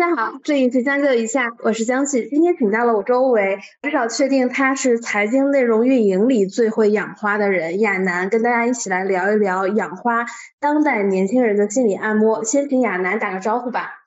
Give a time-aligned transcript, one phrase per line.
[0.00, 10.24] 大家好，这里是将就一下，我是江旭，今天请到了我周围，至少确定他是财经内容运营里最会养花的人亚楠，跟大家一起来聊一聊养花，
[10.58, 12.42] 当代年轻人的心理按摩。
[12.44, 13.99] 先请亚楠打个招呼吧。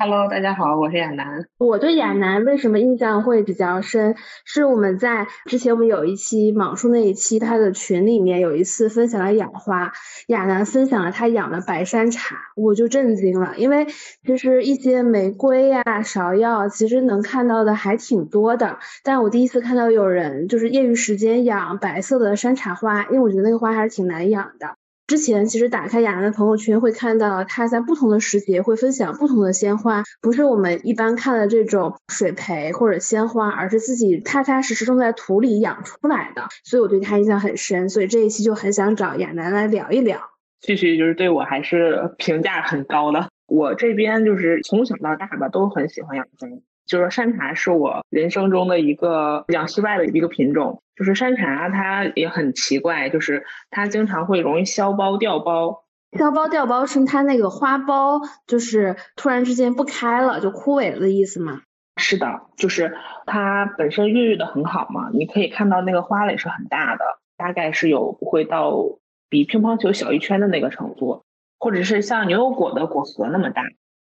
[0.00, 1.48] Hello，大家好，我是亚楠。
[1.58, 4.14] 我对亚楠为什么印象会比较深？
[4.44, 9.90] 是我们在之前我们有一期莽叔那一期，他的群里面有一次分享了养花，
[10.28, 13.88] 亚楠分享了他养的白山茶，我就震惊了，因为
[14.24, 24.76] 其实一些玫瑰呀、芍药，其实能看到的还挺多的，但我第一次看到有人就是业余时间养白色的山茶花，因为我觉得那个花还是挺难养的。
[25.08, 40.20] 之前其实打开雅楠的朋友圈，会看到他在不同的时节会分享不同的鲜花，不是我们一般看的这种水培或者鲜花，而是自己踏踏实实种在土里养出来的，所以我对他印象很深，所以这一期就很想找亚楠来聊一聊。
[40.60, 46.48] 继续就是对我还是评价很高的，我这边就是从小到大吧都很喜欢养花。
[46.88, 50.82] 就是山茶是我人生中的一个养室外的一个品种。
[50.96, 55.82] 就是山茶它也很奇怪，就是它经常会容易消苞掉苞。
[56.18, 61.60] 消苞掉苞是它那个花苞就是突然之间不开了，就枯萎了的意思吗？
[61.98, 67.04] 是的，就是它本身孕育的很好嘛，你可以看到那个花蕾是很大的，
[67.36, 68.74] 大概是有不会到
[69.28, 71.22] 比乒乓球小一圈的那个程度，
[71.60, 73.62] 或者是像牛油果的果核那么大。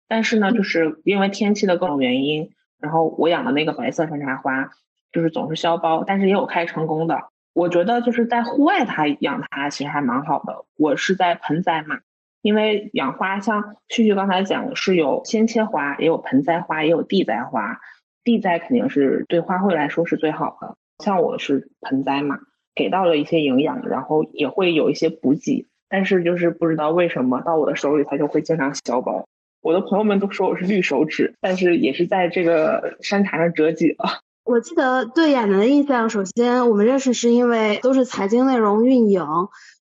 [0.09, 2.51] 但是呢，就是因为天气的各种原因。
[2.83, 4.69] 然后我养的那个白色山茶花，
[5.13, 7.29] 就是总是消苞，但是也有开成功的。
[7.55, 10.65] 我觉得就是在户外它养它其实还蛮好的。
[10.77, 12.01] 我是在盆栽嘛，
[12.43, 17.79] 因为养花像旭旭刚才讲的是有鲜切花，也有盆栽花，也有地栽花。
[18.25, 20.77] 地栽肯定是对花卉来说是最好的。
[20.99, 22.39] 像我是盆栽嘛，
[22.75, 29.25] 给到了一些营养，然后也会有一些补给，但是就是不知道为什么到我的手里它就会经常消苞。
[29.63, 34.21] 我的朋友们都说我是绿手指，但是也是在这个山茶上折戟了。
[34.45, 39.25] 我记得对亚楠的印象，首先我们认识是因为都是财经内容运营，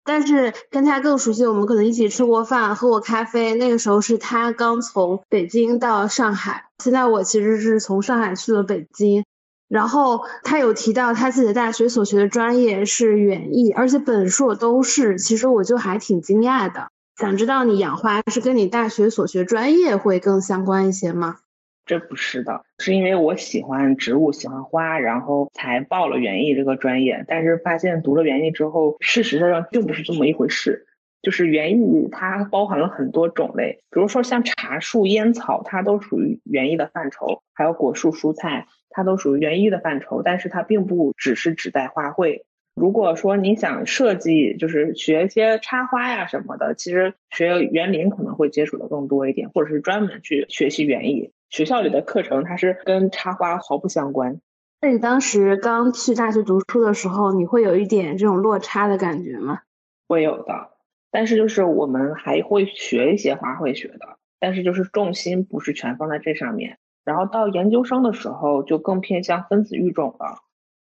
[0.05, 3.55] 但是跟他更熟悉，我们可能一起吃过饭、喝过咖啡。
[3.55, 9.23] 那个时候是他刚从北京到上海，现在我其实是从上海去了北京。
[9.67, 16.89] 然后他有提到他自己的大学所学的专业是园艺，而且本硕都是，其实我就还挺惊讶的。
[17.21, 21.37] 想知道你养花是跟你大学所学专业会更相关一些吗？
[21.85, 27.23] 这不是的，是因为我喜欢植物，喜欢花，然后才报了园艺这个专业。
[27.27, 30.87] 但是发现读了园艺之后，事实上并不是这么一回事。
[31.21, 40.23] 就是园艺它包含了很多种类，比如说像茶树、烟草，它都属于园艺的范畴；还有果树、蔬菜，它都属于园艺的范畴。
[40.23, 42.41] 但是它并不只是指代花卉。
[42.73, 51.31] 如果说你想设计，就是学一些插花呀什么的，其实学园林可能会接触的更多一点，或者是专门去学习园艺。
[51.49, 54.39] 学校里的课程它是跟插花毫不相关。
[54.79, 59.59] 那你当时刚去大学读书的时候，你会有一点这种落差的感觉吗？
[60.07, 60.69] 会有的，
[61.11, 66.77] 但是就是我们还会学一些花卉学的，但是就是重心不是全放在这上面。
[67.03, 70.39] 然后到研究生的时候，就更偏向分子育种了。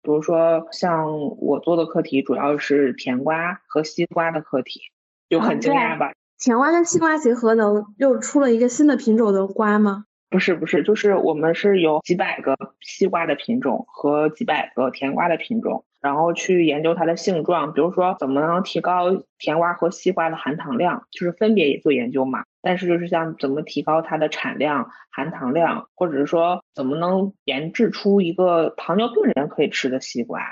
[0.09, 4.81] 比如说，像我做的课题主要是甜瓜和西瓜的课题，
[5.29, 6.15] 就很惊讶吧？
[6.39, 10.07] 甜瓜跟西瓜结合，能又出了一个新的品种的瓜吗？
[10.31, 15.85] 不是不是，就是我们是有几百个西瓜的品种和几百个甜瓜的品种。
[16.01, 22.45] 然后去研究它的性状，比如说怎么能提高甜瓜和西瓜的含糖量，就是分别也做研究嘛。
[22.69, 30.43] 但是就是像怎么提高它的产量、含糖量，或者是说怎么能研制出一个糖尿病人可以吃的西瓜，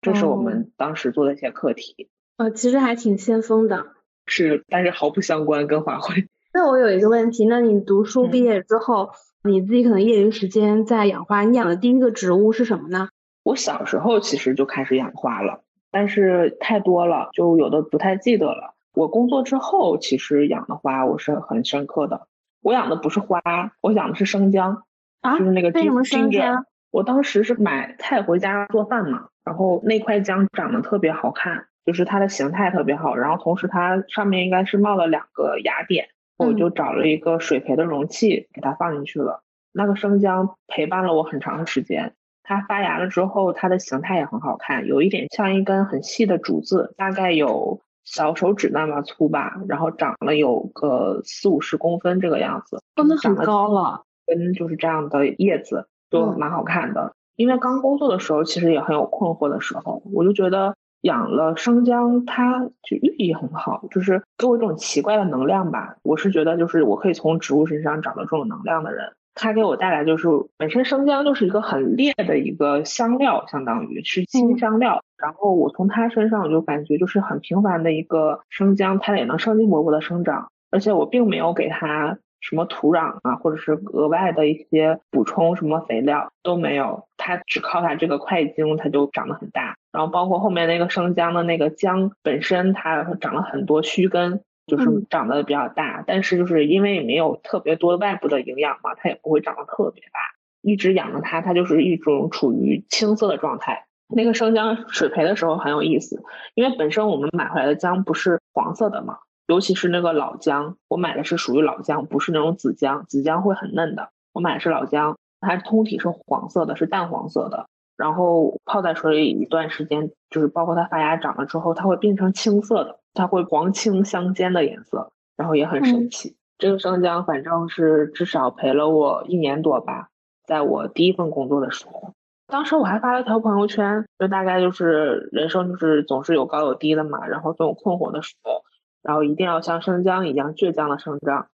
[0.00, 2.08] 这是我们当时做的一些课题。
[2.36, 3.86] 呃，其实还挺先锋的。
[4.24, 6.28] 是，但是毫不相关跟花卉。
[6.52, 9.10] 那我有一个问题，那你读书毕业之后，
[9.42, 13.08] 你自己可能业余时间在养花，你养的第一个植物是什么呢？
[13.42, 18.76] 我小时候其实就开始养花了，但是太多了，就有的不太记得了。
[18.94, 22.28] 我工作之后，其实养的花我是很深刻的。
[22.62, 23.42] 我养的不是花，
[23.80, 24.84] 我养的是生姜，
[25.20, 26.64] 啊就是那个为什么生姜？
[26.90, 36.06] 我当时是买菜回家做饭嘛，然后那块姜长得特别好看，就是它的形态特别好，然后同时它上面应该是冒了两个芽点，
[36.38, 39.42] 我就找了一个水培的容器给它放进去了。
[39.72, 42.14] 那个生姜陪伴了我很长时间。
[42.46, 54.02] 它发芽了之后，它的形态也很好看，有一点像一根很细的竹子，大概有小手指那么粗吧，然后长了有个四五十公分这个样子，真的很高了。
[54.26, 57.14] 跟就是这样的叶子都蛮好看的。
[57.36, 65.96] 因为刚工作的时候，其实也很有困惑的时候，我就觉得养了生姜，它就寓意很好，就是给我一种奇怪的能量吧。
[66.02, 69.12] 我是觉得就是我可以从植物身上找到这种能量的人。
[69.34, 75.02] 它给我带来就是本身生姜就是一个很烈的一个香料，相当于是辛香料。
[75.16, 89.76] 然后我从它身上我就感觉就是很平凡的一个生姜，它也能生机勃勃的生长，而且我并没有给它什么土壤啊，或者是额外的一些补充什么肥料都没有，它只靠它这个块茎，它就长得很大。
[89.92, 94.42] 然后包括后面那个生姜的那个姜本身，它长了很多须根。
[94.66, 100.20] 就是长得比较大，但是就是因为没有特别多外部的营养嘛，它也不会长得特别大。
[100.62, 103.86] 一直养着它，它就是一种处于青色的状态。
[104.08, 106.22] 那个生姜水培的时候很有意思，
[106.54, 114.10] 因为本身我们买回来的姜不是黄色的嘛，尤其是那个老姜，我买的是属于老姜，不是那种紫姜，紫姜会很嫩的。
[114.32, 117.66] 我买的是老姜，它通体是黄色的，是淡黄色的。
[117.96, 122.98] 然后泡在水里一段时间，就是包括它发芽长了之后，它会变成青色的。
[123.14, 126.36] 它会黄青相间的颜色，然后也很神奇。
[126.58, 130.08] 这个生姜反正是至少陪了我一年多吧，
[130.44, 132.12] 在我第一份工作的时候，
[132.48, 138.62] 当时我还发了条朋友圈，就大概就是人生就是总是有高有低的嘛，然后总有困惑的时候，
[139.02, 141.46] 然后一定要像生姜一样倔强的生长。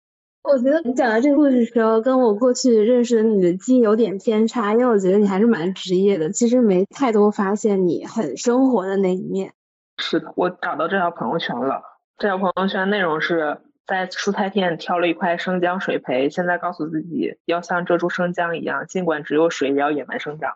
[0.42, 9.52] 我觉得你讲的这个故事的时候，跟我过去认识的你的记忆有点偏差，因为我觉得你还是蛮职业的，其实没太多发现你很生活的那一面。
[9.98, 11.82] 是的，我找到这条朋友圈了。
[12.16, 20.54] 这条朋友圈内容是在蔬菜店挑了一块生姜水培，现在告诉自己要像这株生姜一样，尽管只有水也要野蛮生长。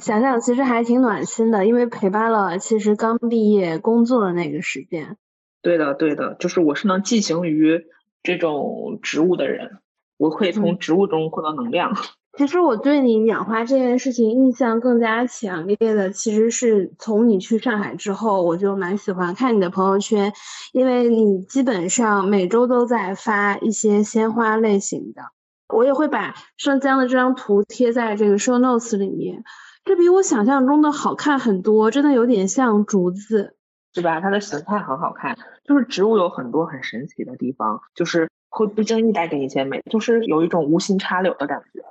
[0.00, 5.16] 想想其实还挺暖心的，因为陪伴了其实刚毕业工作的那个时间。
[5.60, 7.84] 对的，对的，就是我是能寄情于
[8.22, 9.78] 这种植物的人，
[10.16, 11.96] 我会从植物中获得能量。
[12.38, 20.32] 其实我对你养花这件事情印象更加强烈的，其实是从你去上海之后，我就蛮喜欢看你的朋友圈，
[20.72, 25.22] 因为你基本上每周都在发一些鲜花类型的。
[25.68, 29.44] 我也会把生姜的这张图贴在这个 show notes 里面，
[29.84, 33.56] 这比我想象中的好看很多，真的有点像竹子，
[33.94, 34.20] 是吧？
[34.22, 41.84] 它的形态很好看，就是植物有很多很神奇的地方，就是会不经意带给你一些美，就是有一种无心插柳的感觉。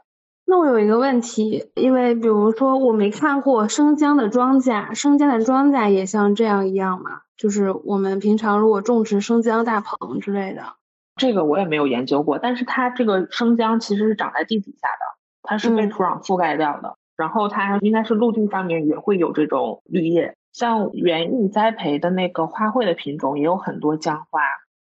[0.45, 7.21] 那我有一个问题，因为比如说我没看过生姜的庄稼，生姜的庄稼也像这样一样吗？
[7.37, 10.73] 就是我们平常如果种植生姜大棚之类的，
[11.15, 12.37] 这个我也没有研究过。
[12.37, 15.05] 但是它这个生姜其实是长在地底下的，
[15.41, 20.35] 它是被土壤覆盖掉的，然后它应该是陆地上面也会有这种绿叶。
[20.53, 24.41] 像园艺栽培的那个花卉的品种也有很多姜花，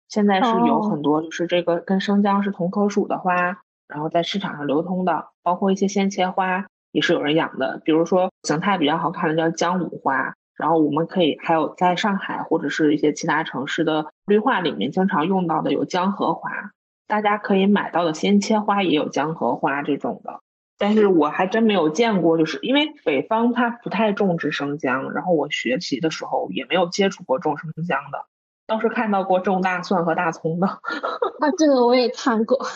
[0.08, 3.60] 现在是有很多就是这个跟生姜是同科属的花。
[3.88, 7.82] 然后在市场上流通的，包括一些鲜切花，也是有人养的。
[7.84, 16.70] 比如说形态比较好看的叫姜母花，然后我们可以还有在上海或者是一些其他城市的绿化里面经常用到的有姜荷花，
[17.08, 20.38] 大家可以买到的鲜切花也有姜荷花这种的。
[20.80, 28.24] 但是我还真没有见过，就是因为北方它不太种植生姜，然后我学习的时候也没有接触过种生姜的，
[28.66, 30.66] 倒是看到过种大蒜和大葱的。
[31.38, 32.66] 啊，这个我也看过。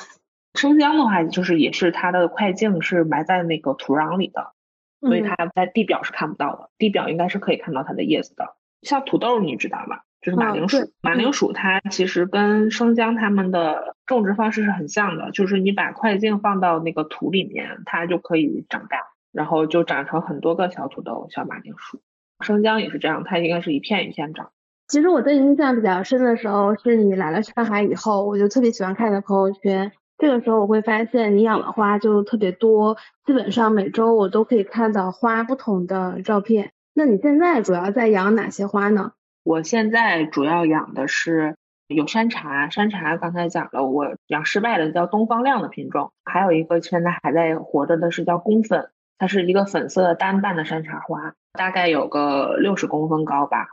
[0.52, 4.52] 生姜的话，就是也是它的块茎是埋在那个土壤里的，
[5.00, 6.68] 所以它在地表是看不到的。
[6.76, 8.54] 地表应该是可以看到它的叶子的。
[8.82, 10.04] 像土豆，你知道吧？
[10.24, 10.90] 就是马铃薯。
[11.02, 18.98] 马铃薯它其实跟生姜它们的种植方式是很像的，就是你把块茎放到那个土里面，它就可以长大，
[19.32, 22.00] 然后就长成很多个小土豆、小马铃薯。
[22.40, 24.50] 生姜也是这样，它应该是一片一片长。
[24.88, 29.92] 其实我对印象比较深的时候，是你来了上海以后，我就特别喜欢看你的朋友圈。
[30.16, 36.70] 这个时候我会发现你养的花就特别多，基本上每周我都可以看到花不同的照片。
[36.94, 39.12] 那你现在主要在养哪些花呢？
[39.44, 41.54] 我现在主要养的是
[41.86, 53.68] 有山茶，山茶刚才讲了，我养失败的叫东方亮的品种，还有一个现在还在活着的是叫宫粉，它是一个粉色的单瓣的山茶花，大概有个六十公分高吧。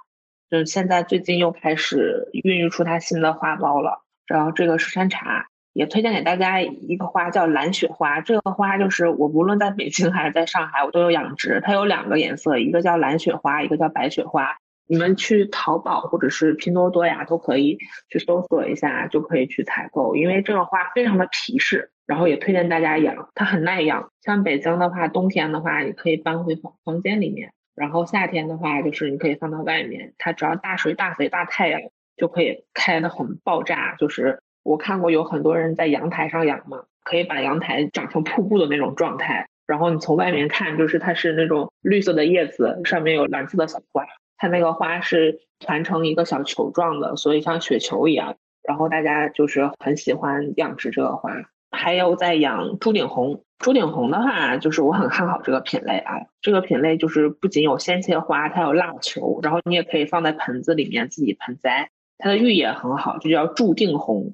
[0.50, 5.48] 就现在最近又开始孕育出它新的花苞了，然后这个是山茶。
[5.74, 8.20] 也推荐给大家一个花，叫蓝雪花。
[8.20, 11.62] 这个花就是我无论在北京还是在上海，我都有养殖。
[11.64, 14.58] 它有两个颜色，一个叫蓝雪花，一个叫白雪花。
[14.92, 17.78] 你们去淘宝或者是拼多多呀，都可以
[18.10, 20.18] 去搜索一下，就可以去采购。
[20.18, 24.12] 因为这个花非常的皮实，然后也推荐大家养，它很耐养。
[24.22, 30.14] 像北京的话，冬天的话，你可以搬回房房间里面；然后夏天的话，就是你可以放到外面。
[30.18, 31.80] 它只要大水、大肥、大太阳，
[32.18, 34.42] 就可以开的很爆炸，就是。
[34.64, 39.48] 我看过有很多人在阳台上养嘛，可以把阳台长成瀑布的那种状态。
[39.66, 44.06] 然后你从外面看，就是它是那种绿色的叶子，上面有蓝色的小花。
[44.42, 48.38] 它那个花是团成一个小球状的，所以像雪球一样。
[48.64, 51.30] 然后大家就是很喜欢养殖这个花。
[51.70, 53.44] 还有在养朱顶红。
[53.60, 56.16] 朱顶红的话，就是我很看好这个品类啊。
[56.42, 61.92] 这个品类就是不仅有鲜切花，它有蜡球，然后你也可以放在盆子里面自己盆栽。
[62.18, 64.34] 它的寓意也很好，就叫注定红，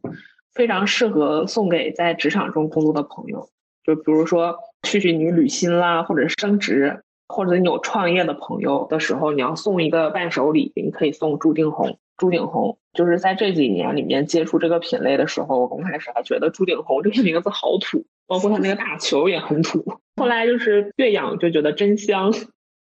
[0.53, 3.49] 非常适合送给在职场中工作的朋友。
[3.83, 11.99] 就比如说去去你履新啦，或者升职，或者你有创业的朋友的时候，你要送一个伴手礼，你可以送朱顶红。
[12.17, 19.99] 朱顶红就是在这几年里面接触这个品类的时候，我刚开始还觉得朱顶红这个名字好土，包括它那个大球也很土。
[20.15, 22.33] 后来就是越养就觉得真香。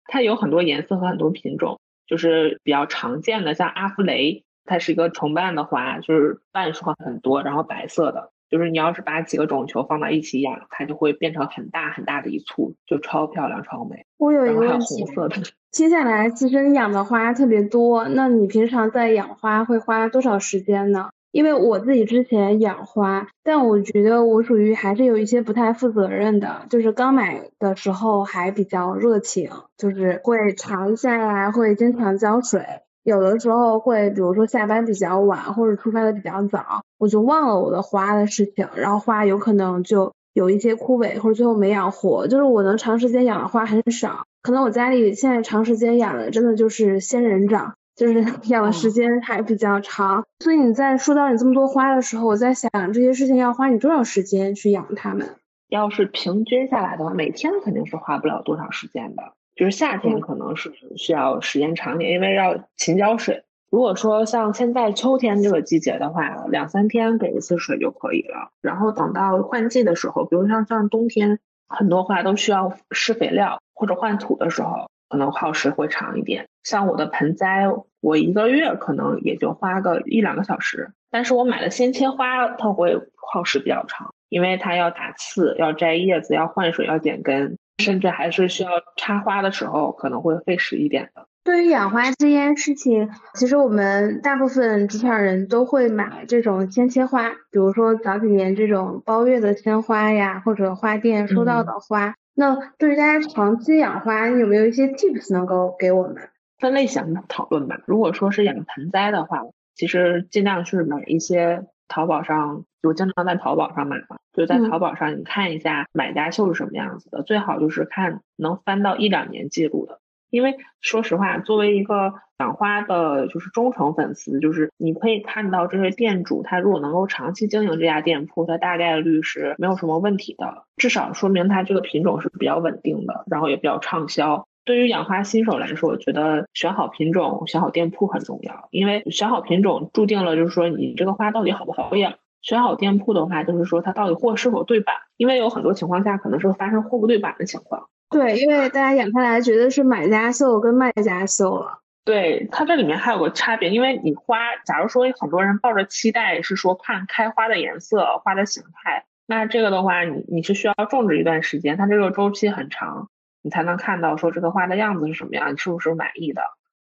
[0.08, 8.30] 它有很多颜色和很多品种，就是比较常见的，像阿芙蕾，它是一个重瓣的花，就是瓣数很多，然后白色的。
[8.56, 14.06] 就是你要是把几个种球放到一起养，它就会变成很大很大的一簇，就超漂亮超美。
[14.18, 15.04] 我有一个问题，
[15.72, 21.10] 接下来其实你养的花特别多，那你平常在养花会花多少时间呢？
[21.34, 32.62] 因为我自己之前养花，但我觉得我属于还是有一些不太负责任的，就是刚买的时候还比较热情，就是会查一下来，会经常浇水。
[33.04, 42.28] 有的时候会，比如说下班比较晚，或者出发的比较早，我就忘了我的花的事情，然后花有可能就有一些枯萎，或者最后没养活。
[42.28, 50.26] 就是我能长时间养的花很少，可能我家里现在长时间养的真的就是仙人掌，就是 养的时间还比较长。
[50.40, 55.36] 所以你在说到你这么多花的时候，我在想这些事情要花你多少时间去养它们？
[55.70, 59.34] 要是平均下来的话，每天肯定是花不了多少时间的。
[59.56, 63.44] 就是夏天可能是需要时间长点，因为要勤浇水。
[63.76, 68.48] 如果说像现在秋天这个季节的话，两三天给一次水就可以了。
[68.62, 76.48] 然后等到换季的时候，比如像像冬天，很多花都需要施肥料或者换土的时候，可能耗时会长一点。
[76.64, 77.66] 像我的盆栽，
[78.00, 80.94] 我一个月可能也就花个一两个小时。
[81.12, 87.58] 但是我买的鲜切花，它会耗时比较长，因为它要打刺、要摘叶子、要换水、要剪根。
[87.84, 91.28] 甚至还是需要插花的时候，可能会费时一点的。
[91.46, 102.16] 对于养花这件事情，其实我们大部分职场人都会买这种鲜切花，比如说早几年这种包月的鲜花呀，或者花店收到的花。
[102.34, 106.16] 那对于大家长期养花，有没有一些 tips 能够给我们？
[106.58, 107.80] 分类型的讨论吧。
[107.86, 109.44] 如果说是养盆栽的话，
[109.76, 111.68] 其实尽量是买一些。
[111.88, 120.00] 淘宝上，我经常在淘宝上买嘛，就在淘宝上，你看一下买家秀是什么样子的，最好就是看能翻到一两年记录的。
[120.36, 134.46] 因为说实话，作为一个养花的，就是忠诚粉丝，就是你可以看到这些店主，他如果能够长期经营这家店铺，他大概率是没有什么问题的，至少说明他这个品种是比较稳定的，然后也比较畅销。
[134.66, 138.68] 对于养花新手来说，我觉得选好品种、选好店铺很重要。
[138.72, 142.12] 因为选好品种，注定了就是说你这个花到底好不好养；
[142.42, 144.96] 选好店铺的话，就是说它到底货是否对版。
[145.16, 147.88] 因为有很多情况下可能是发生货不对版的情况。
[148.10, 151.80] 对，因为大家眼看来觉得是买家秀跟卖家秀了。
[152.04, 163.10] 对，它这里面还有个差别，因为你花，假如说很多人抱着期待是说看开花的颜色、花的形态，那这个的话，你你是需要种植一段时间，它这个周期很长。
[163.42, 166.42] 你才能看到说这个花的样子是什么样，你是不是满意的？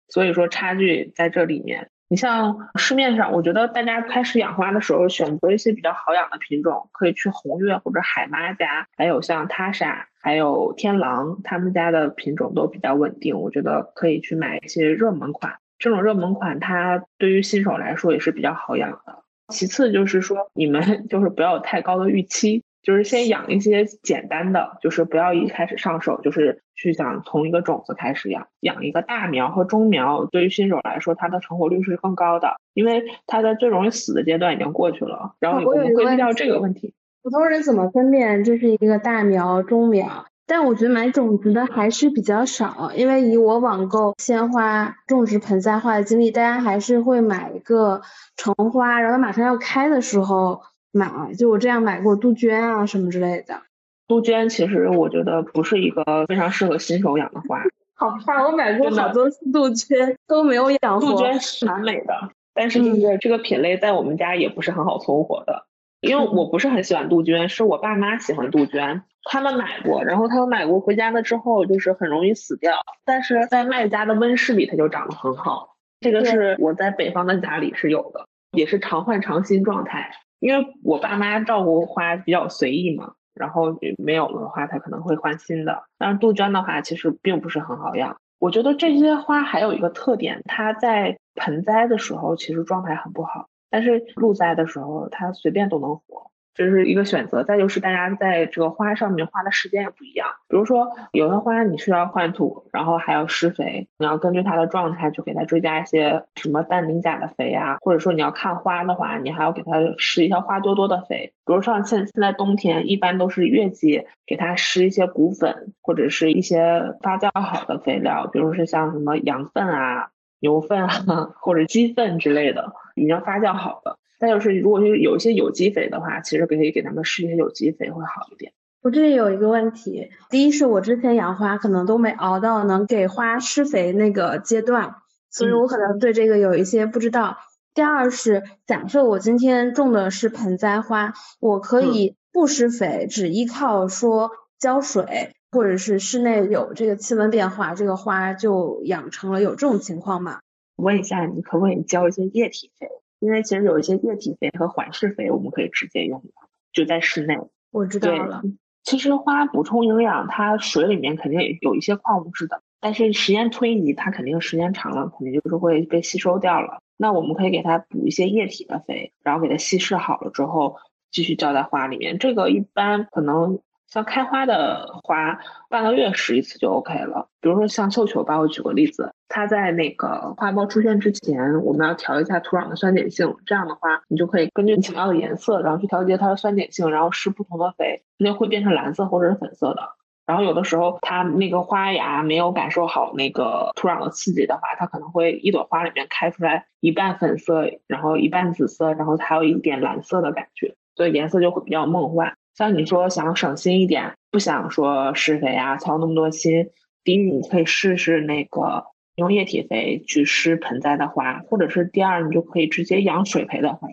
[0.08, 1.90] 所以说差距在这里面。
[2.12, 13.40] 你像市面上，我觉得大家开始养花的时候，选择一些比较好养的品种，可以去红月或者海妈家，还有像他莎，还有天狼，他们家的品种都比较稳定。
[13.40, 19.22] 我觉得可以去买一些热门款，这种热门款它对于新手来说也是比较好养的。
[19.48, 22.62] 其次就是说，你们 就是不要有太高的预期。
[22.82, 35.34] 就是先养一些简单的，就是不要一开始上手就是去想从一个种子开始养，养一个大苗和中苗，对于新手来说，它的成活率是更高的，因为它在最容易死的阶段已经过去了。
[35.38, 40.26] 然后我们会遇到这个问题，普通人怎么分辨这是一个大苗、中苗？
[40.44, 48.02] 但我觉得买种子的还是比较少，因为以我网购鲜花种植盆栽花的经历，大家还是会买一个
[48.36, 50.62] 成花，然后马上要开的时候。
[50.92, 53.62] 买，就我这样买过杜鹃啊什么之类的。
[54.06, 57.62] 杜鹃其实我觉得不是一个非常适合新手养的花。
[57.94, 61.12] 好怕，我买过好多次杜鹃都没有养活。
[61.12, 65.66] 杜鹃是蛮美的，但是就是这个品类在我们家也不是很好存活的，
[66.00, 75.76] 因为我不是很喜欢杜鹃，是我爸妈喜欢杜鹃，他们买过，然后他们买过回家了之后就是很容易死掉，但是在卖家的温室里它就长得很好。
[76.00, 80.10] 这个是我在北方的家里是有的，也是常换常新状态。
[80.42, 85.84] 因为我爸妈照顾花比较随意嘛，然后没有了的话，他可能会换新的。
[85.96, 88.16] 但是杜鹃的话，其实并不是很好养。
[88.40, 96.31] 我觉得这些花还有一个特点，它在盆栽的时候其实状态很不好，但是露栽的时候它随便都能活。
[96.54, 97.42] 这是一个选择。
[97.44, 111.32] 再就是大家在这个花上面花的时间也不一样，比如说有的花你需要换土，然后还要施肥，你要根据它的状态去给它追加一些什么氮磷钾的肥啊，或者说你要看花的话，你还要给它施一些花多多的肥。
[111.44, 123.98] 比如像现现在冬天一般都是月季给它施一些骨粉或者是一些发酵好的肥料，比如是像什么羊粪啊、牛粪啊 或者鸡粪之类的，已经发酵好的。
[124.22, 128.52] 再就是，如果是有一些有机肥的话，其实可以给他们施一些有机肥会好一点。
[128.80, 134.94] 我这里有一个问题，第一是我之前养花可能都没熬到能给花施肥那个阶段，
[135.28, 137.38] 所以我可能对这个有一些不知道。
[137.74, 150.38] 第二是，假设我今天种的是盆栽花，我可以不施肥，只依靠说浇水，或者是室内有这个气温变化，这个花就养成了有这种情况吗？
[150.76, 152.86] 问一下，你可不可以浇一些液体肥？
[153.22, 156.28] 因为其实有一些液体肥和缓释肥，我们可以直接用的，
[156.72, 157.38] 就在室内。
[157.70, 158.42] 我知道了。
[158.82, 166.80] 其实花补充营养，它水里面肯定有一些矿物质的，但是时间推移，它肯定时间长了，肯定就是会被吸收掉了。
[166.96, 170.78] 那我们可以给它补一些液体的肥，然后给它稀释好了之后，
[171.12, 172.18] 继续浇在花里面。
[172.18, 173.60] 这个一般可能。
[173.92, 177.28] 像开花的花，半个月施一次就 OK 了。
[177.42, 183.36] 比如说像绣球吧，我举个例子，它在那个花苞出现之前，我们要调一下土壤的酸碱性。
[183.44, 189.82] 这样的话，你就可以根据你想要的颜色，然后去调节它的酸碱性，然后施不同的肥，那会变成蓝色或者是粉色的。
[190.24, 202.32] 然后有的时候它那个花芽没有感受好那个土壤的刺激的话，它可能会一朵花里面开出来一半粉色，然后一半紫色，然后还有一点蓝色的感觉，所以颜色就会比较梦幻。
[202.54, 206.68] 像你说想省心一点，不想说施肥啊，操那么多心。
[207.02, 208.84] 第一，你可以试试那个
[209.16, 213.88] 用液体肥去施盆栽的花，或者是第二，你就可以直接养水培的花。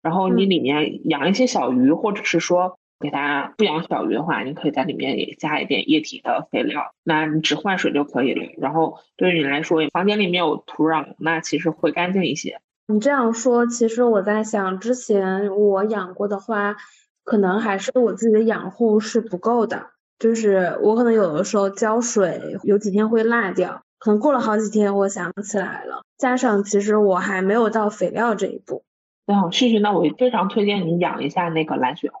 [0.00, 8.46] 然后你里面养一些小鱼，或者是说给它不养小鱼的话，你可以在里面也加一点液体的肥料，那你只换水就可以了。
[8.58, 12.60] 然后对于你来说，房间里面有土壤，那其实会干净一些。
[12.86, 16.76] 你这样说，其实我在想，之前我养过的花。
[17.24, 19.86] 可能还是我自己的养护是不够的，
[20.18, 28.84] 就是我可能有的时候浇水有几天会落掉，可能过了好几天我想起来了，加上其实我还没有到肥料这一步。
[29.26, 32.18] 那旭旭，那我非常推荐你养一下那个蓝雪花，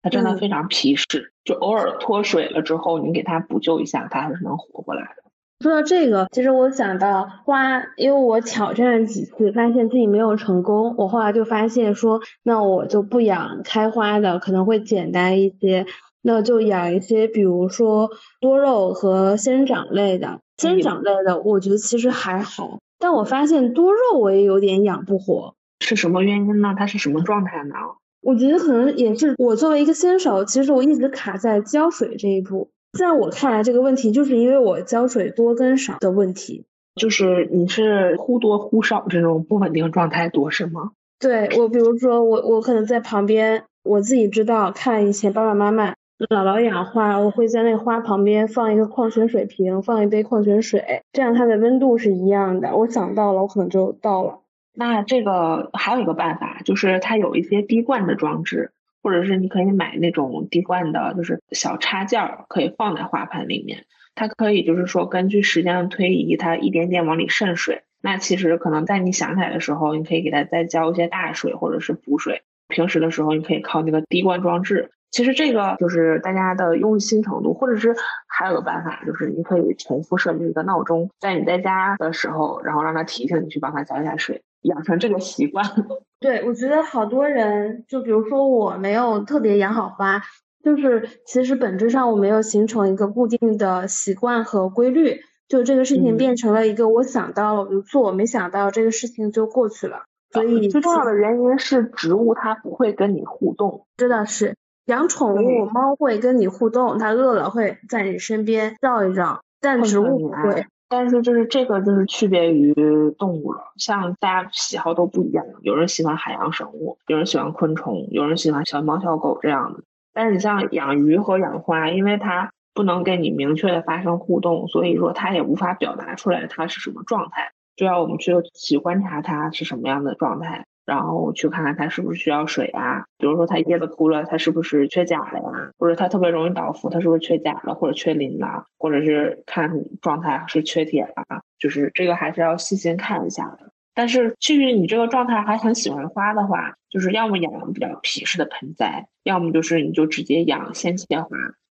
[0.00, 5.25] 它真的非常皮实，就偶尔脱水了之后，你给它补救一下，它还是能活过来的。
[5.66, 10.94] 说到这个，其实我想到花，因为我挑战了几次，发现自己没有成功。
[10.96, 15.84] 我后来就发现说，那我就不养开花的，可能会简单一些。
[16.22, 20.38] 那就养一些，比如说多肉和仙人掌类的。
[20.56, 25.56] 仙人掌类的，我觉得其实还好，但我发现多肉我也有点养不活。
[25.80, 26.76] 是什么原因呢？
[26.78, 27.74] 它是什么状态呢？
[28.22, 32.70] 我觉得可能也是我作为一个新手，其实我一直卡在浇水这一步。
[32.92, 40.92] 在我看来，这个问题就是因为我浇水多跟少的问题，就是你是忽多忽少这种不稳定状态多是吗？
[41.18, 52.76] 对我，比如说我我可能在旁边，我自己知道，看以前爸爸妈妈、姥姥养花，我会在那个花旁边放一个矿泉水瓶，放一杯矿泉水，这样它的温度是一样的。
[52.76, 54.40] 我想到了，我可能就到了。
[54.74, 58.72] 那这个还有一个办法，就是它有一些滴灌的装置。
[59.06, 63.84] 或者是你可以买那种滴灌的，就是小插件儿，可以放在花盆里面。
[64.16, 67.84] 它可以就是说根据时间的推移，它一点点往里渗水。
[68.02, 72.42] 那其实可能在你想起来的时候，你可以给它再浇一些大水或者是补水。
[72.66, 74.90] 平时的时候，你可以靠那个滴灌装置。
[75.12, 77.94] 其实这个就是大家的用心程度，或者是
[78.26, 84.42] 还有个办法，就是你可以重复设置一个闹钟，在你在家的时候，然后让它提醒你去帮它浇一下水。
[84.66, 85.64] 养成这个习惯，
[86.20, 90.22] 对我觉得好多人，就比如说我没有特别养好花，
[90.62, 100.02] 就是其实本质上我没有形成一个固定的习惯和规律，就这个事情变成了一个我想到了我就做，没想到这个事情就过去了。
[100.32, 110.66] 所以最重要的原因是植物它不会跟你互动，真的是养宠物猫会跟你互动，它饿了会在你身边绕一绕，但植物不会。
[110.88, 112.72] 但是就是这个就是区别于
[113.18, 119.80] 动物了，像大家喜好都不一样，有人喜欢海洋生物，有人喜欢昆虫，有人喜欢小猫小狗这样的。
[120.12, 130.66] 但是你像养鱼和养花，因为它不能跟你明确的发生互动，所以说它也无法表达出来它是什么状态，就要我们去去观察它是什么样的状态。
[130.86, 135.72] 然后去看看它是不是需要水啊，比如说它叶子枯了，它是不是缺钾了呀？
[135.78, 138.64] 或者它特别容易倒伏，它是不是缺钾了，或者缺磷了？
[138.78, 139.70] 或者是看
[140.00, 141.42] 状态是缺铁了？
[141.58, 143.72] 就是这个还是要细心看一下的。
[143.94, 151.28] 但是基于你这个状态还很喜欢花的话，就是要么养比较皮实的盆栽，要么就是你就直接养鲜切花，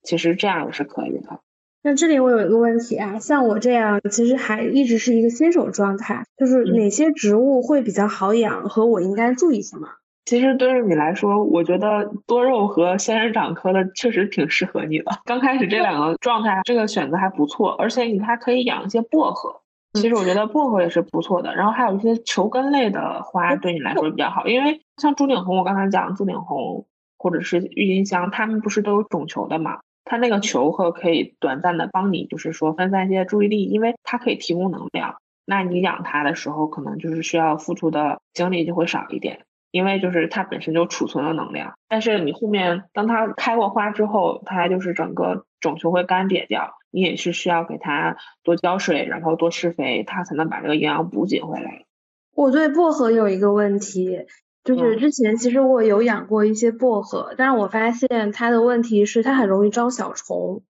[0.04, 1.39] 其实这样也是可以的。
[1.82, 9.88] 那这里我有一个问题啊，像我这样其实还一直是一个新手状态，就是哪些植物会比较好养和我应该注意什么？
[10.26, 15.06] 其实对于你来说，我觉得多肉和仙人掌科的确实挺适合你的。
[15.24, 19.62] 刚开始这两个状态，这个选择还不错，而且你还可以养一些薄荷。
[19.94, 26.86] 其实我觉得薄荷也是不错的，然后还有一些球根类的花对你来说比较好，因为像朱顶红，我刚才讲朱顶红
[27.18, 29.80] 或者是郁金香，它们不是都有种球的嘛？
[30.10, 35.17] 它那个球和可以短暂的帮你，就是说分散一些注意力，因为它可以提供能量。
[35.45, 39.45] 那你养它的时候，可能就是需要付出的精力就会少一点。
[39.72, 51.86] 因为就是它本身就储存了能量，但是你后面当它开过花之后，它就是整个种球会干瘪掉，你也是需要给它多浇水，然后多施肥，它才能把这个营养补给回来。
[52.34, 54.26] 我对薄荷有一个问题，
[54.76, 60.62] 就是之前其实我有养过一些薄荷，但是我发现它的问题是它很容易招小虫。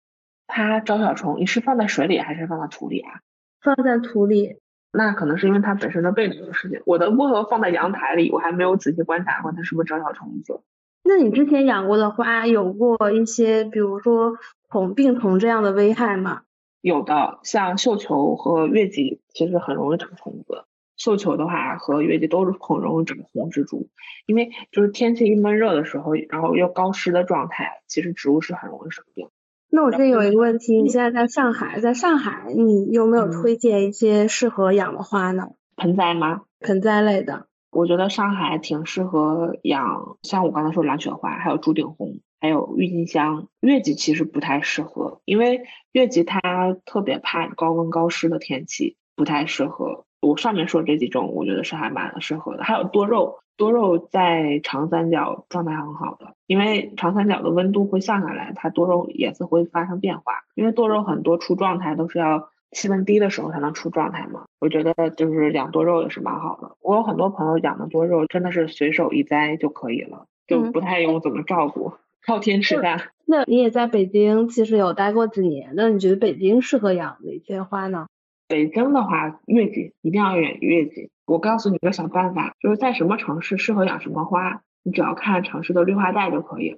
[0.48, 3.20] 它招小虫，你是放在水里还是放在土里啊？
[3.62, 4.58] 放在土里。
[4.92, 6.82] 那可能是因为它本身的背景的事情。
[6.86, 10.62] 我的薄荷放在阳台里，我还没有仔细观察过它是不是招小虫子。
[11.04, 14.38] 那你之前养过的花有过一些，比如说
[14.72, 16.44] 虫、病虫这样的危害吗？
[16.82, 20.64] 有的，像绣球和月季其实很容易长虫子。
[21.00, 23.88] 绣球的话和月季都是很容易长红蜘蛛，
[24.28, 29.30] 因为就是天气一闷热的时候，然后又高湿的状态，其实植物是很容易生病。
[29.72, 35.52] 那我这有一个问题，你现在在上海，在上海，你有没有推荐一些适合养的花呢？
[35.78, 36.42] 盆栽吗？
[36.60, 37.46] 盆栽类的。
[37.72, 43.48] 我觉得上海挺适合养，像我刚才说蓝雪花，还有朱顶红，还有郁金香。
[43.62, 46.42] 月季其实不太适合，因为月季它
[46.84, 50.06] 特别怕高温高湿的天气，不太适合。
[50.22, 52.64] 我上面说这几种，我觉得是还蛮适合的。
[52.64, 60.34] 还有多肉，多肉在长三角状态很好的，因为长三角的温度会降下来，它多肉颜色会发生变化。
[60.56, 64.44] 因为多肉很多出状态都是要气温低的时候才能出状态嘛。
[64.60, 66.76] 我觉得就是养多肉也是蛮好的。
[66.82, 71.94] 我有很多朋友养的多肉真的是随手一栽就可以了，就不太用怎么照顾，
[72.26, 73.12] 靠天吃饭。
[73.26, 78.08] 那你也在北京，其实有待过几年，那你觉得北京适合养哪些花呢？
[78.50, 81.12] 北京的话，月季一定要养月季。
[81.28, 86.78] 我告诉你个小办法，就是在什么城市适合养什么花，你只要看城市的绿化带就可以了。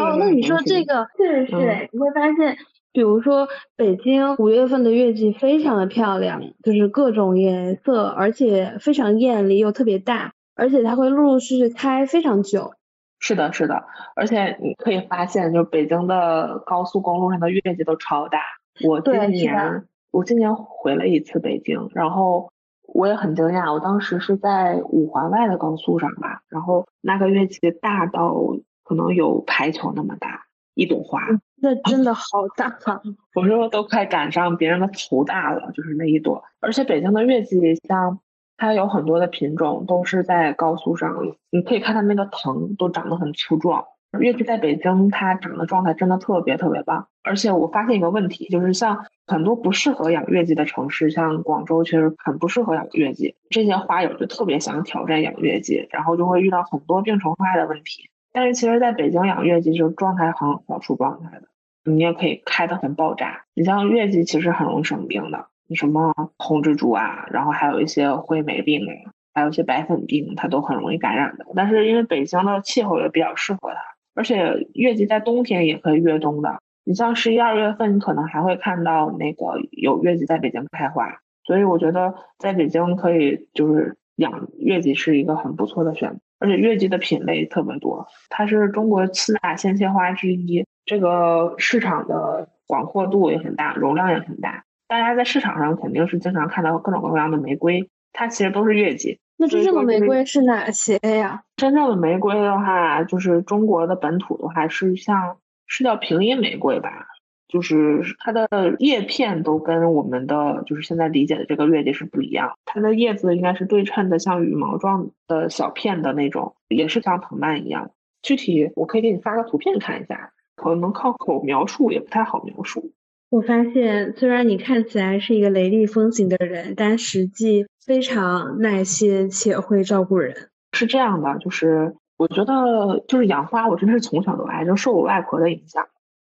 [0.00, 2.56] 哦，那你说这个确实是，你会发现，
[2.94, 12.72] 比如说北京五月份的月季非常的漂亮，就是各种颜色，而且非常艳丽又特别大，而且它会陆陆续续开非常久。
[13.18, 13.84] 是的，是的，
[14.16, 18.38] 而且你可以发现，就是北京的高速公路上的月季都超大。
[18.82, 19.84] 我今年。
[20.10, 22.50] 我今年回了一次北京，然后
[22.82, 23.72] 我也很惊讶。
[23.72, 28.34] 我当时是在五环外的高速上吧，然后那个月季大到
[28.82, 31.20] 可能有排球那么大一朵花，
[31.56, 32.22] 那真的好
[32.56, 32.78] 大。
[33.36, 36.42] 我说都快赶上别人的头大了，就是那一朵。
[36.60, 38.18] 而且北京的月季像
[38.56, 41.16] 它有很多的品种，都是在高速上，
[41.50, 43.84] 你可以看它那个藤都长得很粗壮。
[44.18, 47.06] 月季在北京，它长的状态真的特别特别棒。
[47.22, 53.36] 而且我发现一个问题，就是像很多不适合养月季的城市，像广州，其实很不适合养月季。
[53.50, 58.10] 这些花友就特别想挑战养月季，然后就会遇到很多病虫害的问题。
[58.32, 61.48] 但是其实在北京养月季，就状态很好出状态的，
[61.84, 63.44] 你也可以开的很爆炸。
[63.54, 71.46] 你像月季其实很容易生病的，你什么红蜘蛛啊，然后还有一些灰霉病啊，还有一些白粉病，它都很容易感染的。
[71.54, 73.80] 但是因为北京的气候也比较适合它。
[74.14, 86.18] 而且月季在冬天也可以越冬的，你像十一二月份，你可能还会看到那个有月季在北京开花，所以我觉得在北京可以就是养月季是一个很不错的选择。
[86.38, 94.64] 而且月季的品类特别多，它是中国四大鲜切花之一，这个市场的广阔度也很大，容量也很大。
[94.88, 99.18] 大家在市场上肯定是经常看到各种各样的玫瑰，它其实都是月季。
[99.36, 101.42] 那真正的玫瑰是哪些呀？
[101.56, 107.06] 真正的玫瑰的话，就是中国的本土的话，是像是叫平阴玫瑰吧，
[107.48, 112.52] 就是它的叶片都跟我们的就是现在理解的这个月季是不一样。
[112.66, 117.92] 它的叶子应该是对称的，像羽毛状的小片的那种，也是像藤蔓一样。
[118.22, 122.92] 具体我可以给你发个图片看一下，可能靠口描述也不太好描述。
[123.30, 130.50] 我发现，虽然你看起来是一个雷厉风行的人，但实际非常耐心且会照顾人。
[130.72, 135.88] 是这样的，就是我觉得，就是养花，我真的是从小都爱，就受我外婆的影响。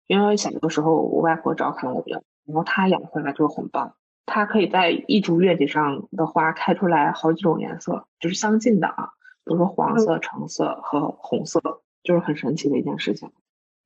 [0.06, 3.94] 因为小的时候，我外婆照看我比较，然后她养回来就很棒。
[4.26, 9.10] 它可以在一株月季上的花开出来好几种颜色，就是相近的啊，
[9.44, 11.60] 比如说黄色、橙色和红色，
[12.04, 13.32] 就是很神奇的一件事情。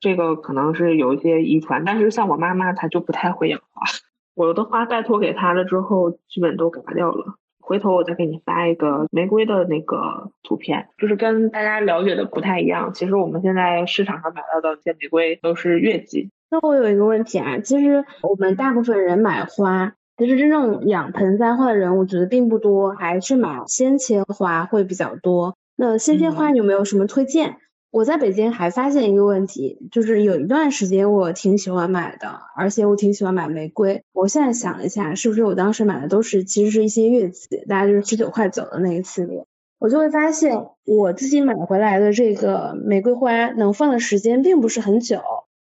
[0.00, 3.86] 这个可能是有一些遗传，但是像我妈妈她就不太会养花，
[4.34, 7.36] 我的花拜托给她了之后，基本都嘎掉了。
[7.66, 12.92] 回头我再给你发一个玫瑰的那个图片，就是跟大家了解的不太一样。
[12.92, 16.30] 其实我们现在市场上买到的这些玫瑰都是月季。
[16.50, 25.56] 那我有一个问题啊，其实我们大部分人买花，其实真正养盆栽花的人，我觉得并不多，还是买鲜切花会比较多。
[25.76, 27.56] 那鲜切花你有没有什么推荐？
[27.94, 34.02] 我在北京还发现一个问题，就是有一段时间我挺喜欢买的，而且我挺喜欢买玫瑰。
[34.12, 39.46] 我现在想了一下，是不是我当时买的都是其实是一些月季，大概就是十九块九的那个系列。
[39.78, 45.20] 我就会发现我自己买回来的这个玫瑰花能放的时间并不是很久，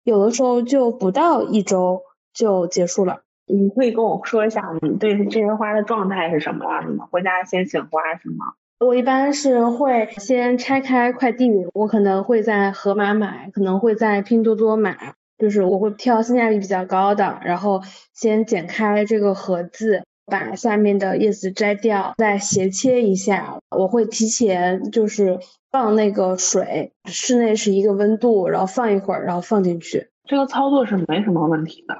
[0.02, 2.02] 有的时候就不到一周
[2.34, 3.20] 就结束了。
[3.46, 7.06] 你可以跟我说一下你对这些花的状态是什么样的吗？
[7.12, 8.54] 回家先醒花是吗？
[8.78, 17.82] 我一般是会先拆开快递，我可能会在盒马买，可能会在拼多多买，就是我会挑性价比比较高的，然后
[18.14, 23.58] 先剪开这个盒子，把下面的叶子摘掉，再斜切一下。
[23.76, 25.40] 我会提前就是
[25.72, 30.08] 放那个水，室内是一个温度，然后放一会儿，然后放进去。
[30.24, 31.96] 这个操作是没什么问题的，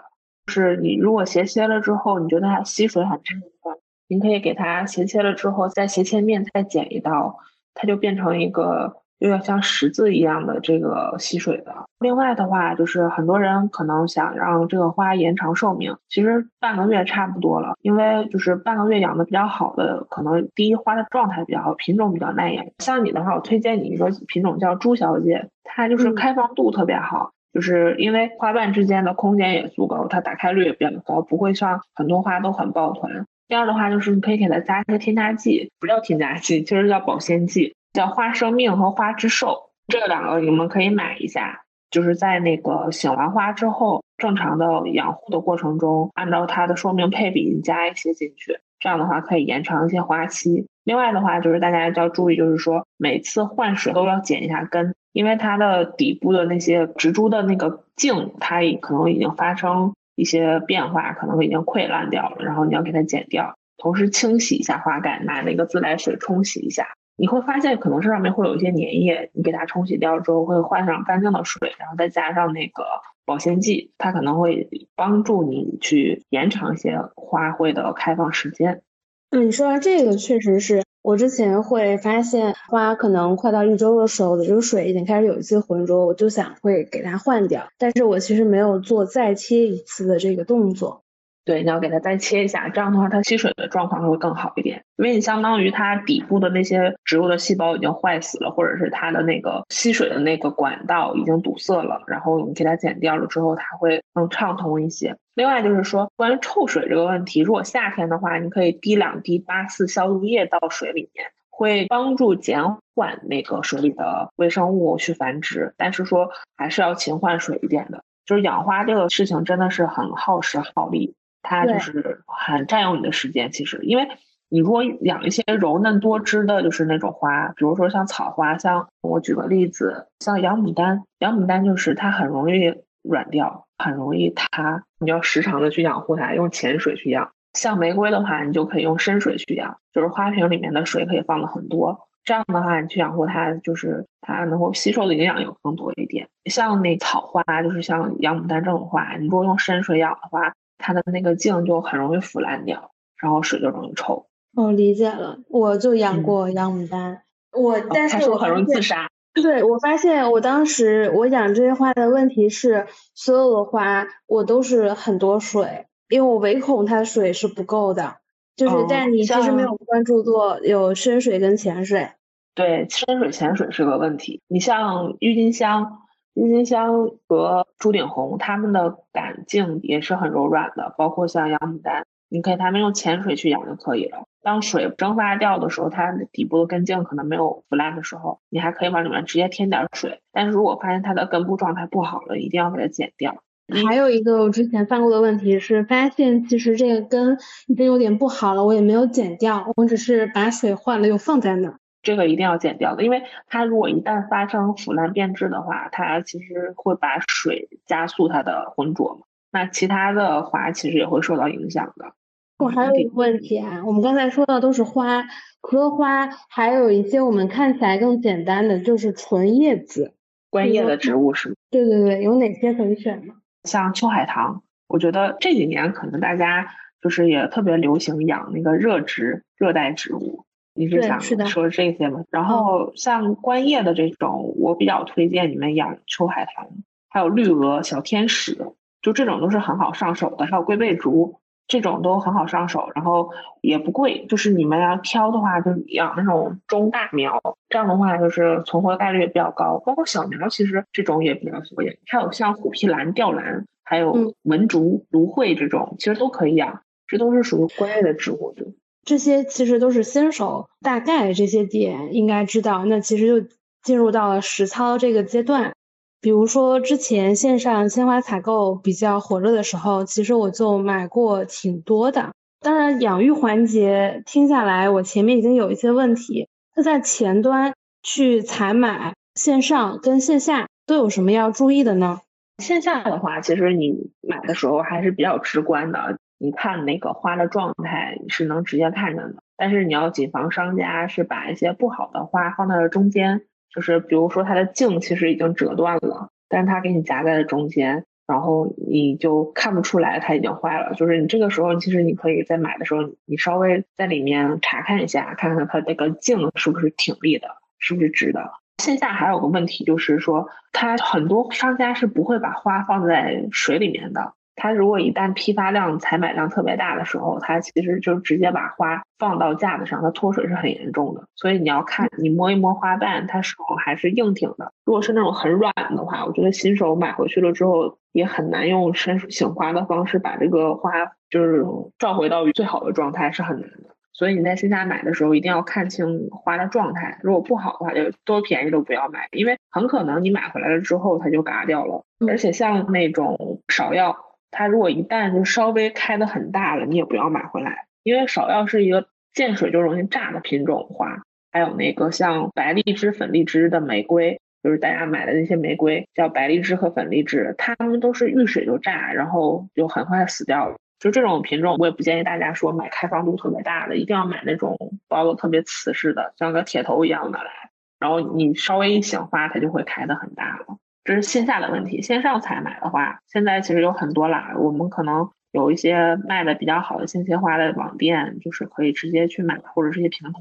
[0.47, 3.75] 是你如果斜切了之后，你觉得它吸水很差的话。
[4.09, 7.37] 您可以给它斜切了之后，在斜切面再剪一刀，
[7.75, 11.75] 它就变成一个有点像十字一样的这个吸水的。
[12.01, 17.75] 另外的话，就是很多人可能想让这个花延长寿命，其实半个月差不多了。
[17.83, 22.64] 因为就是半个月养的比较好的，可能第一花的状态比较好，品种比较耐养。
[22.79, 33.27] 像你的话，我推荐你一个品种叫朱小姐，它就是开放度特别好，就是因为花瓣之间的空间也足够，它打开率也比较高，不会像很多花都很抱团。
[33.49, 41.63] 第二的话就是你可以给它加一些添加剂，不叫添加剂，其实叫保鲜剂，叫花生命和花之寿，这两个你们可以买一下。
[41.91, 50.67] 就是在那个醒完花之后，正常的养护的过程中，按照它的寿命配比加一些进去，这样的话可以延长一些花期。
[50.85, 59.95] 另外的话就是大家要注意，就是说每次换水都要剪一下根，因为它的底部的那些植株的那个茎，它可能已经发生。
[60.19, 72.85] 一些变化可能已经溃烂掉了，然后你要给它剪掉，同时清洗一下花盖，拿那个自来水冲洗一下，你会发现可能是上面会有一些粘液，你给它冲洗掉之后，会换上干净的水，然后再加上那个
[73.25, 78.83] 保鲜剂，它可能会帮助你去延长一些花卉的开放时间。
[79.31, 80.83] 嗯，你说到这个，确实是。
[81.09, 91.05] 我之前会发现花可能快到一周的时候的这个水已经开始有一些浑浊，我就想会给它换掉，但是我其实没有做再切一次的这个动作。
[91.49, 105.17] 对，你要给它再切一下，这样的话它吸水的状况会更好一点，因为你相当于它底部的那些植物的细胞已经坏死了，或者是它的那个吸水的那个管道已经堵塞了，然后你给它剪掉了之后，它会更畅通一些。
[105.35, 112.63] 另外就是说，关于臭水这个问题，如果夏天的话，你可以滴两滴八四消毒液到水里面，会帮助减
[112.95, 118.03] 缓那个水里的微生物去繁殖，但是说还是要勤换水一点的。
[118.27, 121.15] 就是养花这个事情真的是很耗时耗力。
[121.42, 124.09] 它就是很占用你的时间，其实，因为
[124.51, 137.31] 你如果养一些柔嫩多汁的，就是那种花，比如说像草花，像我举个例子，像洋牡丹，洋牡丹就是它很容易软掉，很容易塌，你要时常的去养护它，用浅水去养。
[137.53, 146.29] 像玫瑰的话，你就可以用深水去养，就是花瓶里面的水可以放的很多，这样的话你去养护它，就是它能够吸收的营养有更多一点。
[146.46, 150.55] 像那草花，就是像洋牡丹这种花，你如果用深水养的话。
[150.79, 154.27] 它的那个茎就很容易腐烂掉，然后水就容易臭。
[154.57, 155.38] 哦，理解了。
[155.49, 159.11] 我就养过洋牡丹，我但是我很容易自杀。
[159.35, 168.17] 对，我发现我当时我养这些花的问题是，所有的花我都是很多水，因为我唯恐它水是不够的。
[168.57, 172.09] 就是，但你其实没有关注过有深水跟浅水。
[172.55, 174.43] 对，深水浅水是个问题。
[174.49, 175.99] 你像郁金香。
[176.35, 184.25] 郁金香和朱顶红，它们的杆茎也是很柔软的，包括像洋牡丹，你可以它们用浅水去养就可以了。
[184.41, 190.21] 当水蒸发掉的时候，它底部的根茎可能没有腐烂的时候，你还可以往里面直接添点水。
[190.33, 193.43] 但是如果发现它的根部状态不好了，一定要给它剪掉。
[193.87, 197.37] 还有一个我之前犯过的问题是，发现其实这个根
[197.67, 201.79] 已经有点不好了，我也没有剪掉，我只是把水换了又放在那儿。
[202.03, 212.13] 这个一定要剪掉的，因为它如果一旦发生腐烂变质的话，它其实会把水加速它的浑浊嘛，那其他的花其实也会受到影响的。
[212.59, 215.25] 我还有一个问题啊，我们刚才说的都是花，
[215.63, 220.15] 除了花，还有一些我们看起来更简单的，就是纯叶子、
[220.51, 221.55] 观叶的植物是吗？
[221.71, 223.35] 对对对，有哪些可以选呢？
[223.65, 226.69] 像秋海棠，我觉得这几年可能大家
[227.01, 230.45] 就是也特别流行养那个热植、热带植物。
[230.79, 232.23] 你是想说这些吗？
[232.31, 236.69] 然后像观叶的这种，我比较推荐你们养秋海棠，
[237.09, 238.57] 还有绿鹅、小天使，
[239.03, 240.47] 就这种都是很好上手的。
[240.47, 244.25] 还有龟背竹，这种都很好上手，然后也不贵。
[244.29, 249.83] 就是你们要挑的话，就养那种中大苗，这样的话就是存活概率也比较高。
[249.85, 251.93] 包括小苗，其实这种也比较好养。
[252.07, 256.83] 还有像虎皮兰、吊兰，还有文竹、芦荟这种，其实都可以养。
[257.09, 258.64] 这都是属于观叶的植物，就。
[259.09, 263.49] 这些其实都是新手大概这些点应该知道，那其实就
[263.83, 265.73] 进入到了实操这个阶段。
[266.21, 272.33] 比如说之前线上鲜花采购比较火热的时候，其实我就买过挺多的。
[272.61, 276.47] 当然养育环节听下来，我前面已经有一些问题。
[276.77, 282.21] 那在前端去采买，线上跟线下都有什么要注意的呢？
[282.59, 286.18] 线下的话，其实你买的时候还是比较直观的。
[286.40, 293.42] 你看那个花的状态是能直接看见的，但是你要谨防商家是把一些不好的花放在了中间，
[293.75, 300.94] 就是比如说它的茎其实已经折断了，但是它给你夹在了中间，然后你就看不出来它已经坏了。
[300.94, 307.49] 就是你这个时候其实你可以在买的时候，你稍微在里面查看一下，看看它这个茎是不是挺立的，
[307.81, 308.53] 是不是直的。
[308.79, 314.33] 线下还有个问题就是说，它很多商家是不会把花放在水里面的。
[314.61, 321.25] 它如果一旦批发量、采买量特别大的时候，它其实就直接把花放到架子上，它脱水是很严重的。
[321.37, 324.73] 所以你要看你摸一摸花瓣，它手还是硬挺的。
[324.85, 330.91] 如果是那种很软的话，我觉得新手买回去了之后也很难用深水醒花的方式把这个花
[331.31, 331.64] 就是
[331.99, 333.95] 召回到最好的状态，是很难的。
[334.19, 342.05] 所以你在线下买的时候一定要看清花的状态，如果不好的话，就多便宜都不要买，因为很可能你买回来了之后它就嘎掉了。
[342.29, 344.17] 而且像那种芍药。
[344.51, 351.23] 它如果一旦就稍微开的很大了，你也不要买回来，因为芍药是一个见水就容易炸的品种花。
[351.53, 360.77] 还有那个像白荔枝、粉荔枝的玫瑰，就是大家买的那些玫瑰，叫白荔枝和粉荔枝，它们都是遇水就炸，然后就很快死掉了。
[360.99, 364.77] 就这种品种，我也不建议大家说买开放度特别大的，一定要买那种
[365.09, 367.51] 包的特别瓷实的，像个铁头一样的来。
[367.99, 370.79] 然后你稍微一醒花，它就会开的很大了。
[371.05, 374.55] 这是线下的问题，线上采买的话，现在其实有很多啦。
[374.59, 380.41] 我们可能有一些卖的比较好的鲜切花的网店，就是可以直接去买，或者这些平台。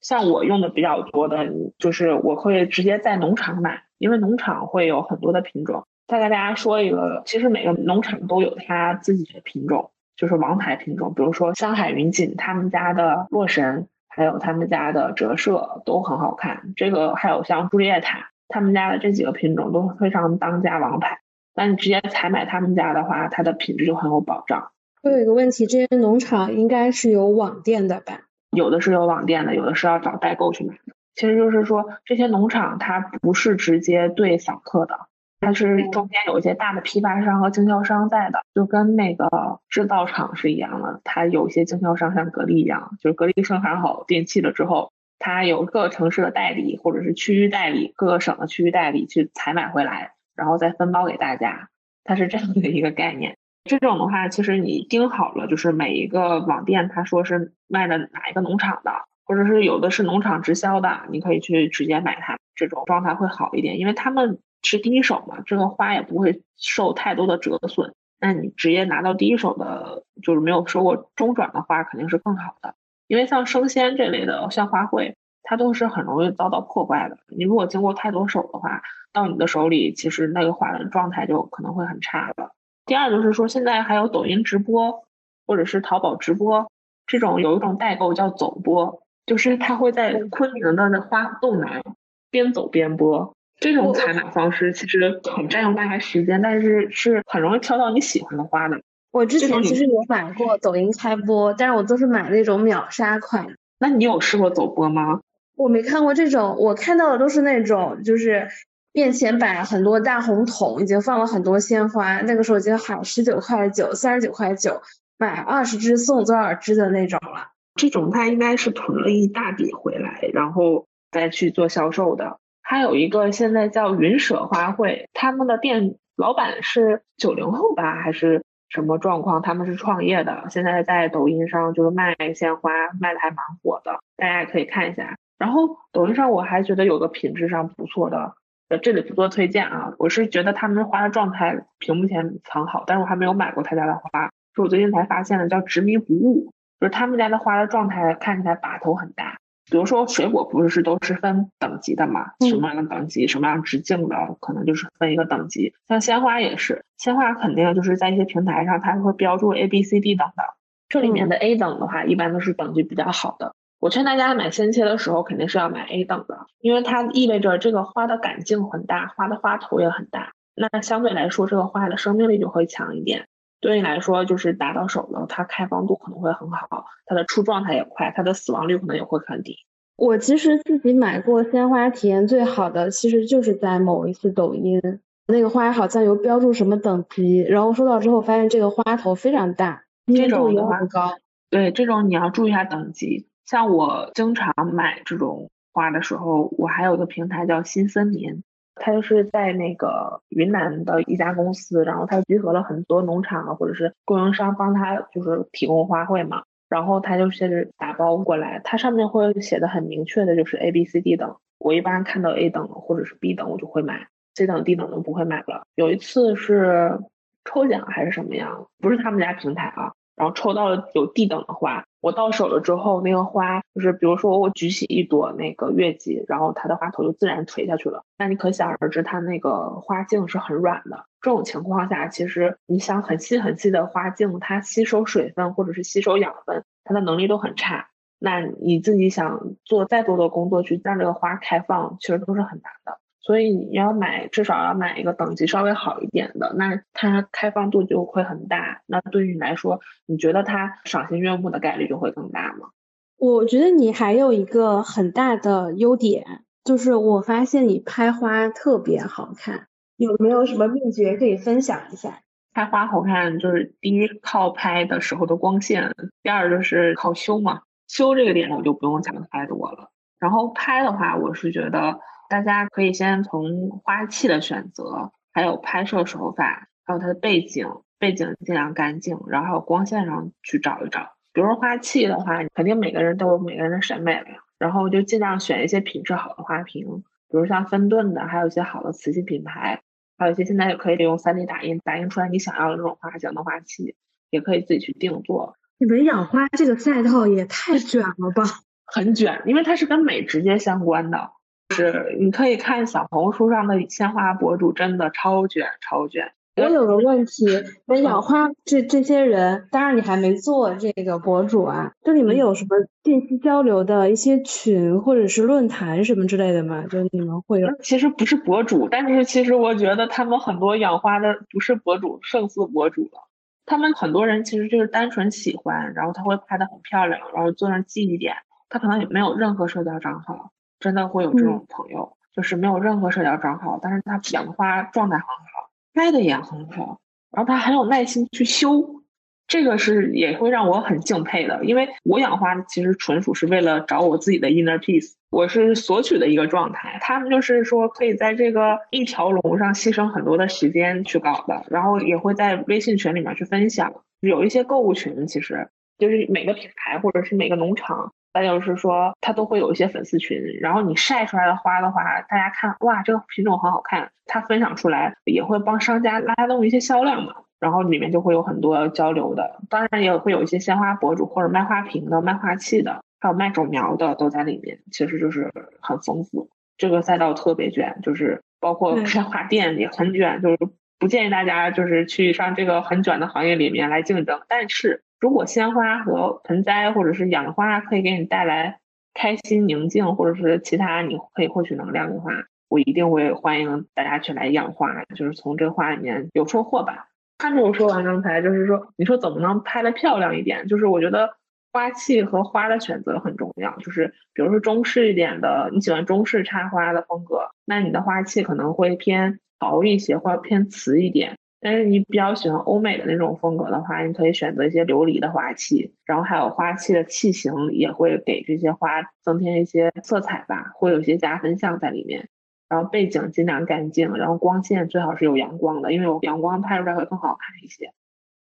[0.00, 5.86] 像我用的比较多的，就是我会直接在农场买，因为农场会有很多的品种。
[6.12, 11.14] 再跟大家说一个，其实每个农场都有它自己的品种，就是王牌品种。
[11.14, 16.74] 比如说香海云锦他们家的洛神，还有他们家的折射都很好看。
[16.76, 18.28] 这个还有像朱丽叶塔。
[18.48, 21.20] 他们家的这几个品种都非常当家王牌，
[21.54, 24.72] 那你直接采买他们家的话，它的品质就很有保障。
[25.02, 28.20] 我有一个问题，这些农场应该是有网店的吧？
[28.50, 30.92] 有的是有网店的，有的是要找代购去买的。
[31.14, 35.06] 其实就是说，这些农场它不是直接对访客的，
[35.42, 39.28] 它是中间有一些大的批发商和经销商在的，就跟那个
[39.68, 41.00] 制造厂是一样的。
[41.02, 44.90] 它有一些经销商像格力一样，就是格力生产好电器了之后。
[45.18, 51.68] 它有各个城市的代理，或者是区域代理，各个省的区域代理去采买回来，然后再分包给大家。
[52.04, 53.36] 它是这样的一个概念。
[53.64, 58.90] 这种的话，其实你盯好了，就是每一个网店，他说是卖的哪一个农场的，
[59.24, 67.94] 或者是有的是农场直销的，你可以去直接买它，这种状态会好一点，因为他们是第一手嘛，这个花也不会受太多的折损。
[68.20, 72.74] 那你直接拿到第一手的，就是没有收过中转的花，肯定是更好的。
[73.08, 77.18] 因为像生鲜这类的，像花卉，它都是很容易遭到破坏的。
[77.26, 82.52] 你如果经过太多手的话，到你的手里，其实那个花的状态就可能会很差了。
[82.86, 85.04] 第二就是说，现在还有抖音直播
[85.46, 86.70] 或者是淘宝直播
[87.06, 91.82] 这种，有一种代购叫走播，就是他会在昆明的那花洞南
[92.30, 93.34] 边走边播。
[93.62, 98.82] 这种采买方式其实很占用大家时间，但是是很容易挑到你喜欢的花的。
[99.12, 103.54] 我之前其实有买过抖音开播，但是我都是买那种秒杀款。
[103.78, 105.20] 那你有试过走播吗？
[105.54, 108.48] 我没看过这种，我看到的都是那种就是
[108.92, 114.82] 面前摆很多大红桶，已经放了很多鲜花，那个时候已经喊十九块九、三十九块九，
[115.18, 117.52] 买二十支送多少支的那种了。
[117.76, 122.38] 这种他应该是囤了一大笔回来，然后再去做销售的。
[122.72, 128.42] 还有一个现在叫云舍花卉，他们的店老板是九零后吧，还是？
[128.70, 135.14] 什么状况，他们是创业的，现在在抖音上就是卖鲜花，卖的还蛮火的，大家也可以看一下。
[135.38, 138.32] 然后抖音上我还觉得有个品质上不错的，
[138.70, 146.50] 呃，这里不做推荐啊，我是觉得他们花的状态屏幕前藏好，但是我还没有买过他家的花，是我最近才发现的，叫执迷不悟，
[146.80, 149.36] 就是他们家的花的状态看起来把头很大。
[149.70, 152.32] 比如说水果不是都是分等级的嘛？
[152.48, 155.72] 什么样的等级，什么样直径的，可能就是分一个等级。
[155.88, 160.42] 像鲜花也是，鲜花肯定就是在一些平台上，它会标注 A、B、C、D 等的。
[160.88, 163.54] 这里面的 A 等的话，一般都是等级比较好的。
[163.78, 173.26] 我劝大家买鲜切的时候，肯定是要买 A 等的，因为它意味着这个花的杆径很大，花的花头也很大，那相对来说，这个花的生命力就会强一点。
[173.62, 179.56] 对你来说，就是打到手了，它开放度可能会很好，它的出状态也快，它的死亡率可能也会很低。
[179.96, 184.80] 我其实自己买过鲜花，体验最好的其实就是在某一次抖音，
[185.28, 191.14] 那个花好像有标注什么等级，然后收到之后发现这个花头非常大，这种也很高。
[191.48, 193.28] 对，这种你要注意一下等级。
[193.46, 198.42] 像我经常买这种花的时候，我还有个平台叫新森林，
[198.76, 211.36] 他就是在那个云南的一家公司，然后他集合了很多农场或者是供应商，帮他就是提供花卉嘛，然后他就是打包过来，它上面会写的很明确的，就是 A、B、C、D 等。
[211.58, 215.62] 我一般看到 A 等或者是 B 等，我就会买，C 等、D 等都不会买了。
[215.74, 216.98] 有一次是
[217.44, 219.92] 抽奖还是什么样，不是他们家平台啊。
[220.16, 228.04] 然后抽到了有 D 等的花，我到手了之后，那个花就是比如说我举起一朵那个月季，然后它的花头就自然垂下去了。
[228.18, 231.06] 那你可想而知，它那个花茎是很软的。
[231.20, 237.86] 这种情况下，其实你想很细很细的花茎，它吸收水分或者是吸收养分，它的能力都很差。
[238.18, 242.98] 那你自己想做再多的工作去让这个花开放，其实都是很难的。
[243.24, 248.82] 所以你要买，至少要买一个等级稍微好一点的，那它开放度就会很大。
[248.86, 252.70] 那对于你来说，你觉得它赏心悦目的概率就会更大吗？
[253.18, 262.22] 我觉得你还有一个很大的优点，就是我发现你拍花特别好看，有没有什么秘诀可以分享一下？
[262.52, 265.94] 拍花好看，就是第一靠拍的时候的光线，
[266.24, 267.60] 第二就是靠修嘛。
[267.86, 269.90] 修这个点我就不用讲太多了。
[270.18, 272.00] 然后拍的话，我是觉得。
[272.32, 277.68] 大家可以先从花器的选择，还有拍摄手法，还有它的背景，
[277.98, 281.12] 背景尽量干净，然后还有光线上去找一找。
[281.34, 289.82] 比如说花器的话，肯定每个人都有每个人的审美了呀，然后就尽量选一些品质好的花瓶，比如像芬顿的，还有一些好的瓷器品牌，
[290.16, 293.94] 还有一些现在也可以利用 3D 打印打印出来你想要的那种花型的花器，
[294.30, 295.54] 也可以自己去定做。
[295.76, 298.44] 你们养花这个赛道也太卷了吧？
[298.86, 301.32] 很卷，因为它是跟美直接相关的。
[301.72, 306.32] 是，你可以看小红书上的鲜花博主，真的超卷，超卷。
[306.54, 307.46] 我有个问题，
[307.88, 316.84] 那养花这这些人，当然你还没做这个博主啊，就你们有什么信息交流的一些群或者是论坛什么之类的吗？
[316.90, 317.68] 就你们会有？
[317.80, 323.28] 其实不是博主，但是其实我觉得他们很多养花的不是博主，胜似博主了。
[323.64, 328.34] 他们很多人其实就是单纯喜欢，然后他会拍的很漂亮，然后做上记忆点，
[328.68, 330.51] 他可能也没有任何社交账号。
[330.82, 339.02] 真的会有这种朋友，就是没有任何社交账号，但是他养的花状态很好，开的也很好，然后他很有耐心去修，
[339.46, 341.64] 这个是也会让我很敬佩的。
[341.64, 346.98] 因为我养花其实纯属是为了找我自己的 inner peace，我是索取的一个状态。
[347.00, 355.68] 他们就是说可以在这个一条龙上牺牲很多的时间去搞的，然后也会在微信群里面去分享，有一些购物群，其实
[355.98, 358.12] 就是每个品牌或者是每个农场。
[358.32, 376.48] 再就是说，它都会有一些粉丝群，然后你晒出来的花的话，大家看，哇，这个品种很好看，它分享出来也会帮商家拉动一些销量嘛，然后里面就会有很多交流的，当然也会有一些鲜花博主或者卖花瓶的、卖花器的，还有卖种苗的都在里面，其实就是很丰富。
[376.78, 380.58] 这个赛道特别卷，就是包括鲜花店也很卷，就是
[380.98, 385.02] 不建议大家就是去上这个很卷的行业里面来竞争，但是。
[385.22, 388.80] 如果鲜花和盆栽或者是养花可以给你带来
[389.14, 392.32] 开心、宁静，或者是其他你可以获取能量的话，
[392.68, 397.06] 我一定会欢迎大家去来养花，就是从这个花里面有收获吧。
[397.38, 400.66] 看着我说完刚才，就是说你说怎么能拍的漂亮一点？
[400.66, 401.36] 就是我觉得
[401.72, 403.76] 花器和花的选择很重要。
[403.76, 411.36] 就是比如说中式一点的，你喜欢中式插花的风格，那你的花器可能会偏薄一些，或者偏瓷一点。
[411.62, 422.28] 但是你比较喜欢欧美的那种风格的话，你可以选择一些琉璃的花器，然后还有花器的器型也会给这些花增添一些色彩吧，会有一些加分项在里面。
[422.68, 427.92] 然后背景尽量干净，然后光线最好是有阳光的，因为有阳光拍出来会更好看一些。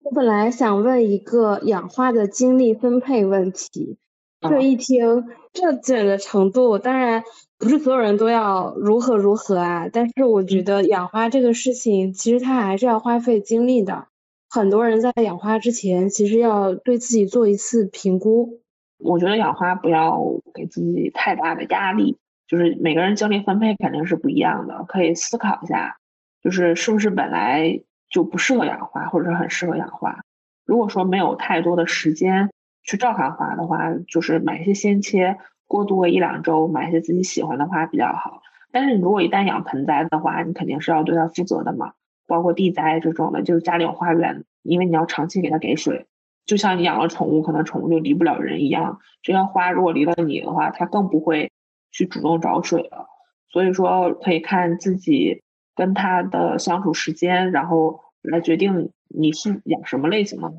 [0.03, 3.99] 我本来想问一个养花的精力分配问题，
[4.41, 7.25] 这一听这卷的程度，当然
[7.61, 14.07] 不是所有人都要如何如何啊，但是我觉得养花这个事情，其实它还是要花费精力的。
[14.49, 18.61] 很多人在养花之前，其实要对自己做一次评估。
[18.97, 20.19] 我觉得养花不要
[20.55, 22.17] 给自己太大的压力，
[22.49, 25.99] 就是每个人精力分配肯定是不一样的，可以思考一下，
[26.43, 30.21] 就是是不是本来就不适合养花，或者是很适合养花。
[30.65, 32.51] 如果说没有太多的时间
[32.83, 35.37] 去照看花的话，就是买一些鲜切，
[35.71, 38.43] 过渡个一两周，买一些自己喜欢的花比较好。
[38.73, 41.93] 但是你如果一旦养盆栽的话，你肯定是要对它负责的嘛，
[42.27, 46.07] 包括地栽这种的，就是家里有花园，因为你要长期给它给水。
[46.45, 48.99] 就像你养了宠物，可能宠物就离不了人一样。
[49.23, 51.53] 这样花如果离了你的话，它更不会
[51.93, 53.07] 去主动找水了。
[53.49, 55.41] 所以说，可以看自己
[55.77, 60.57] 跟它的相处时间，然后来决定你是养什么类型的花。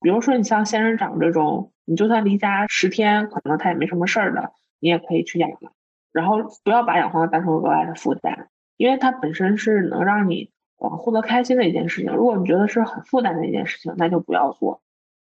[0.00, 5.72] 比如说，你像仙人掌这种，你就算离家十天，可能它也没什么事儿的，你也可以去养了。
[6.12, 12.12] 然后不要把养花当成额外的负担，因为它本身是能让你呃获得开心的一件事情。
[12.12, 14.80] 如果你觉得是很负担的一件事情，那就不要做。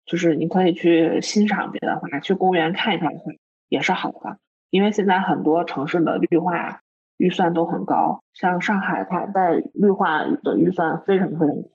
[0.05, 3.31] 就是你可以去欣赏别的花，去公园看一看花
[3.69, 4.37] 也是好的。
[4.69, 6.81] 因为现在很多城市的绿化
[7.17, 11.69] 预算都很高，像上海，它在绿化的预算非常非常高。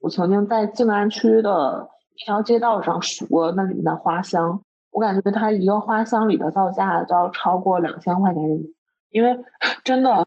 [0.00, 1.88] 我曾经在静安区的
[2.20, 4.60] 一条街道上数过那里面的花香，
[4.90, 8.74] 我感觉它一个花香里的造价都要超过两千块钱人民币，
[9.10, 9.38] 因为
[9.84, 10.24] 真的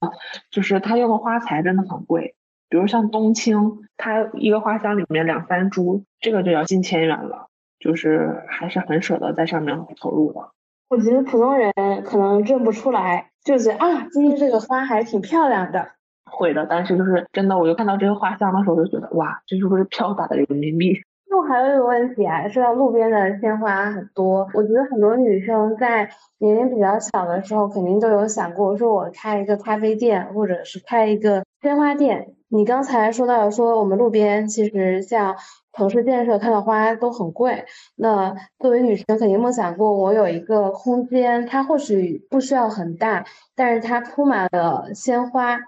[0.50, 2.36] 就是它用的花材真的很贵。
[2.70, 7.48] 比如像冬青，它一个花香里面两三株，这个就要近千元了，
[7.80, 10.40] 就是还是很舍得在上面投入的。
[10.88, 11.74] 我觉得普通人
[12.06, 15.86] 可能认不出来，就觉得啊，今天这个花还挺漂亮的。
[16.32, 21.02] 会的，但是就是真的，我就看到这个花香的时候，就觉得哇，这是不是飘洒的人民币？
[21.34, 26.10] 那还有一个问题啊，说到路边的鲜花很多，我觉得很多女生在
[26.40, 32.36] 年龄比较小的时候，肯定都有想过，说我开一个咖啡店，或者是开一个鲜花店。
[32.50, 35.38] 你刚才说到说我们路边其实像
[35.72, 37.64] 城市建设看到花都很贵，
[37.96, 43.24] 那作为女生肯定梦想过我有一个空间，它或许不需要很大，
[43.56, 45.60] 但是它铺满了鲜花，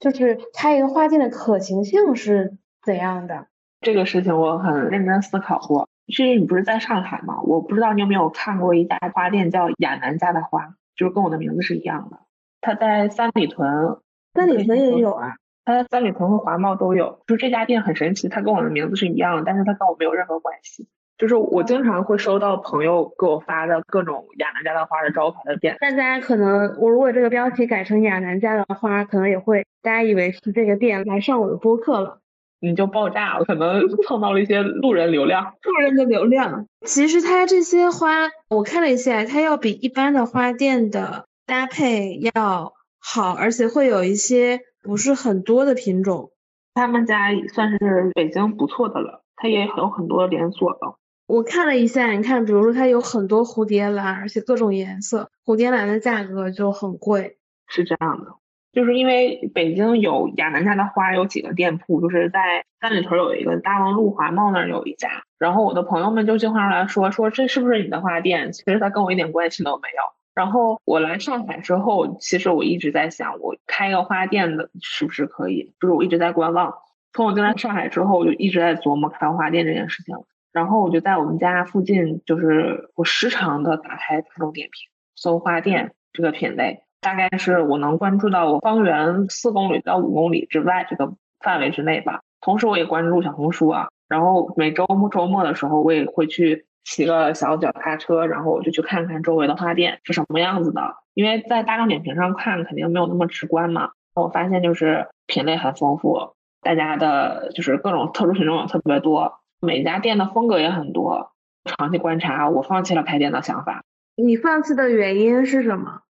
[0.00, 3.46] 就是开一个花店的可行性是怎样的？
[3.82, 5.88] 这个事情我很认真思考过。
[6.06, 7.40] 其实你不是在上海吗？
[7.42, 12.18] 我不知道你有没有看过一家花店叫亚楠家的花，就是跟我的名字是一样的。
[12.60, 13.98] 它在三里屯，
[14.34, 15.34] 三里屯也有啊。
[15.64, 20.88] 它在三里屯和华贸都有，就这家店很神奇，它跟我的名字是一样的，但是它跟我没有任何关系。
[21.18, 25.76] 就是我经常会收到朋友给我发的各种亚楠家的花的招牌的店。
[25.80, 32.18] 大家可能我如果这个标题改成亚楠家的花，可能也会大家以为是这个店来上我的播客了，
[32.62, 35.54] 你就爆炸了，可能 蹭到了一些路人流量。
[35.62, 44.60] 路人的流量，其实它这些花我看了一下，它要比一般的花店的搭配要好，而且会有一些。
[44.84, 46.32] 不是很多的品种，
[46.74, 50.96] 他们家也算是北京不错的了，它也有很多连锁的。
[51.28, 57.38] 我看了一下，你看，比如说它有很多蝴蝶兰，而且各种颜色，蝴蝶兰的价格就很贵。
[57.68, 58.34] 是这样的，
[58.72, 68.52] 就是因为北京有亚楠家的花有几个店铺，就是在三里屯有一个大望路华贸那儿有一家，然后我的朋友们就经常来说说这是不是你的花店？
[68.52, 70.02] 其实它跟我一点关系都没有。
[70.34, 75.74] 然后我来上海之后，其实我一直在想，我开个花店的是不是可以？
[75.78, 76.74] 就是我一直在观望。
[77.12, 80.16] 从我进来上海之后，我就一直在琢磨开花店这件事情。
[80.50, 92.22] 然后我就在我们家附近，就是我时常的打开大众点评，搜花店这个品类，大概是我能关注到我方圆四公里到五公里之外这个范围之内吧。
[92.40, 96.64] 同时我也关注小红书啊，然后每周末周末的时候，我也会去。
[96.84, 100.96] 骑个小脚踏车，然后我就去看看周围的花店是什么样子的。
[101.14, 103.92] 因为在大众点评上看肯定没有那么直观嘛。
[104.16, 111.30] 我发现就是品类很丰富，大家的就是各种特殊品种也特别多，每家店的风格也很多。
[111.64, 113.84] 长期观察，我放弃了开店的想法。
[114.16, 116.01] 你放弃的原因是什么？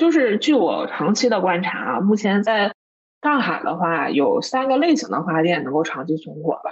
[0.00, 2.72] 就是据我长期的观察啊，目前在
[3.20, 6.70] 上海的话，有三个类型的花店能够长期存活吧。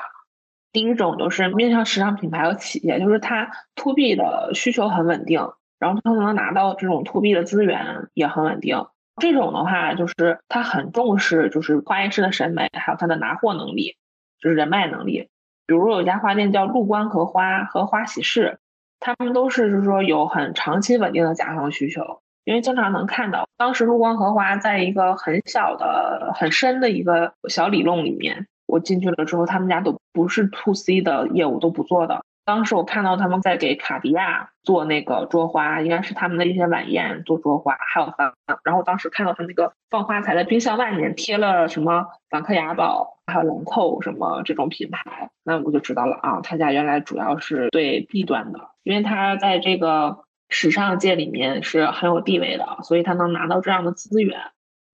[0.72, 5.46] 第一种就是面向时尚品牌和企业，就是它 to B 的需求很稳定，
[5.78, 8.86] 然后它能拿到这种 to B 的资源也很稳定。
[9.20, 13.98] 这种的话，就是它很重视就是花艺师的审美，还有它的拿货能力，
[14.40, 15.28] 就是人脉能力。
[15.66, 18.58] 比如有家花店叫陆观荷花和花喜事，
[19.00, 28.46] 他们都是就是说有很长期稳定的甲方需求，因为经常能看到当时陆光荷花在一个很小的、很深的一个小里弄里面。
[28.66, 32.22] 我进去了之后，他们家都不是 to C 的业务都不做的。
[32.46, 38.32] 当时我看到他们在给卡地亚做那个桌花，应该是他们的一些晚宴做桌花，还有放。
[38.64, 54.38] 然后当时看到他那个放花材的冰箱外面贴了什么梵克雅宝，还有兰蔻什么这种品牌，那我就知道了啊，他家原来主要是对 B 端的，因为他在这个时尚界里面是很有地位的，所以他能拿到这样的资源，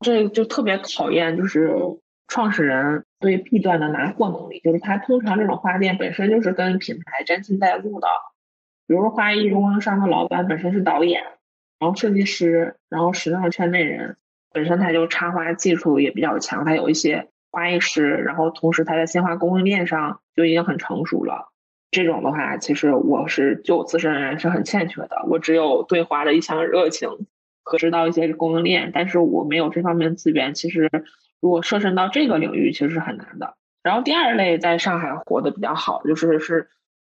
[0.01, 1.77] 这就特别考验就是。
[2.27, 8.09] 创始人对 B 端的拿货能力，就是他通常这种花店本身就是跟品牌沾亲带故的，
[8.87, 11.23] 比如说花艺供应商的老板本身是导演，
[11.79, 14.17] 然后设计师，然后时尚圈内人，
[14.55, 21.53] 本身他就插花技术也比较强，他有一些花艺师，然后同时他在鲜花供应链上就已经很成熟了。
[21.95, 27.09] 这种的话，其实我是就自身而言是很欠缺的，我只有对花的一腔热情
[27.63, 30.91] 和知道一些供应链，但是我没有这方面资源，其实。
[31.41, 33.57] 如果涉身到这个领域，其实是很难的。
[33.83, 36.71] 然后第二类在上海活得比较好，就是是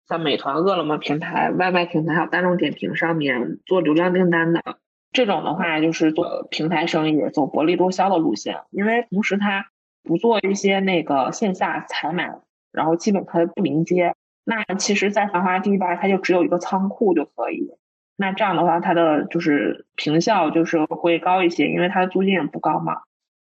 [0.09, 4.63] 像美团、饿了么平台、外卖平台还有大众点评上面做流量订单的
[5.11, 8.61] 这种的话，就是做平台生意，走薄利多销的路线。
[8.71, 9.67] 因为同时它
[10.01, 12.33] 不做一些那个线下采买，
[12.71, 14.15] 然后基本它不临街。
[14.45, 17.71] 那其实，在繁华地段，它就只有一个仓库就可以。
[18.15, 23.01] 那这样的话，它的就是平效就是会高一些，因为它的租金也不高嘛。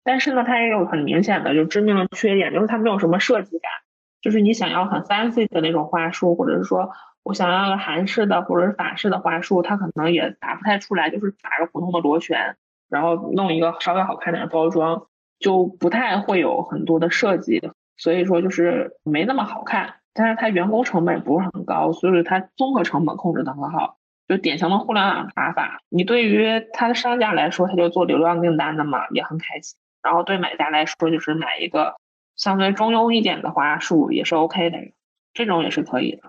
[0.04, 3.70] 但是呢，它也有很明显的就致命的缺点，就是它没有什么设计感。
[4.20, 6.90] 就是你想要很 fancy 的那种花束，或者是说
[7.22, 12.56] 我想要个韩式的或者是法式的花束，它可能也打不太出来，就是打个普通的螺旋，
[12.88, 15.06] 然后弄一个稍微好看点的包装，
[15.38, 19.96] 就不太会有很多的设计，所以说就是没那么好看。
[20.14, 23.98] 但是它员工成本不是很高，所以它综合成本控制的很好，
[24.28, 25.80] 就典型的互联网打法。
[25.88, 29.76] 你对于它的商家来说，他就做流量订单的嘛，也很开心。
[30.02, 31.96] 然后对买家来说，就是买一个
[32.36, 34.78] 相对中庸一点的花束也是 OK 的，
[35.32, 36.22] 这种也是可以的。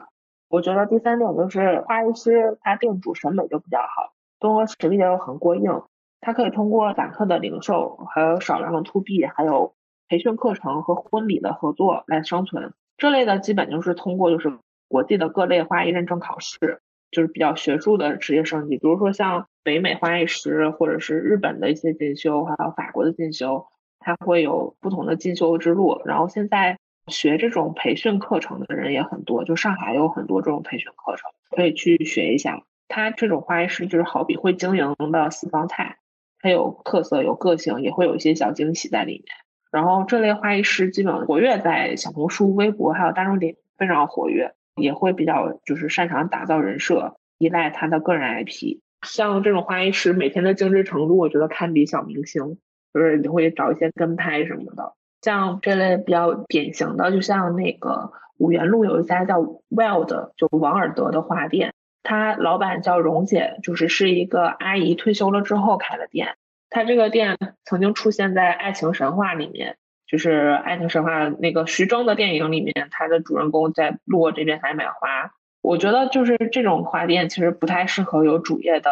[0.47, 5.83] 我觉得第三点就是花艺师他店主审美就比较好，综合实力又很过硬，
[6.21, 9.75] 他可以通过散客的零售，还有少量的 to B，还有
[10.07, 12.73] 培训课程和婚礼的合作来生存。
[12.97, 16.81] 这类的基本就是通过就是国际的各类花艺认证考试。
[17.11, 23.67] 就是比较学术的职业升级，比如说像北美花艺师，或者是日本的一些进修，还有法国的进修，
[23.99, 26.01] 它会有不同的进修之路。
[26.03, 26.77] 然后现在
[27.07, 32.63] 学这种培训课程的人也很多，就上海有很多这种培训课程，可以去学一下。
[32.89, 35.99] 他这种花艺师就是好比会经营的私房菜，
[36.41, 39.44] 它有特色、有个性，也会有一些小惊喜在里面。
[39.75, 44.53] 然后这类花艺师基本活跃在小红书、微博还有大众点，非常活跃。
[44.77, 48.79] 也会比较就是擅长打造人设，依赖他的个人 IP。
[49.07, 52.57] 像这种花艺师每天的精致程度，我觉得堪比小明星，
[52.93, 54.93] 就是你会找一些跟拍什么的。
[55.21, 61.73] 像这类比较典型的，就像那个五原路有一家叫 Wild，就王尔德的花店，
[62.03, 66.35] 他老板叫蓉姐，就是是一个阿姨退休了之后开的店。
[66.69, 69.77] 他这个店曾经出现在《爱情神话》里面。
[70.07, 75.31] 就是《爱情神话》那个徐峥的电影里面，他的主人公在路过这边来买花。
[75.63, 78.91] 我觉得就是这种花店其实不太适合有主业的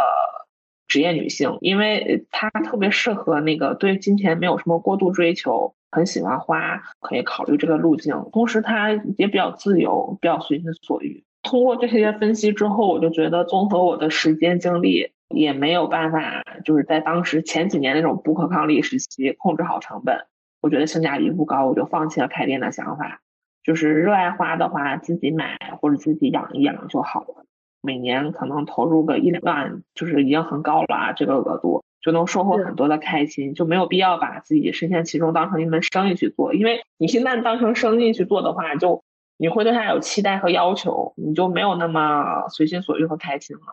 [0.87, 8.25] 职业女性，因为它特别适合那个对金钱没有什么过度追求、很喜欢花，可以考虑这个路径。
[8.31, 11.23] 同时，它也比较自由，比较随心所欲。
[11.43, 20.25] 通过这些分析之后，我就觉得综合我的时间精力，也没有办法就是在当时前几年那种不可抗力时期控制好成本。
[20.61, 23.19] 我觉得性价比不高，我就放弃了开店的想法。
[23.63, 27.45] 就是热爱花的话，自己买或者自己养一养就好了。
[27.81, 36.53] 每年可能投入个一两万，就是已经很高了啊，这个额度就能收获很多的开心，就没有必要把自己深陷其中当成一门生意去做。
[36.53, 39.03] 因为你一旦当成生意去做的话，就
[39.37, 43.63] 你会对它有期待和要求，你就没有那么随心所欲和开心了。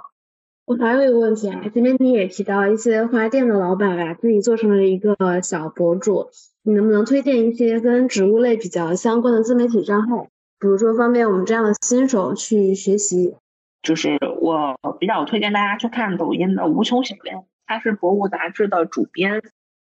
[0.71, 6.31] 我还有一个问题啊，前面你也提到一些花店的老板把自己做成了一个小博主，
[6.62, 10.29] 你能不能推荐一些跟植物类比较相关的自媒体账号，
[10.61, 13.35] 比如说方便我们这样的新手去学习？
[13.83, 19.43] 就是我比较推荐大家去看抖音的无穷小恋，他是博物杂志的主编，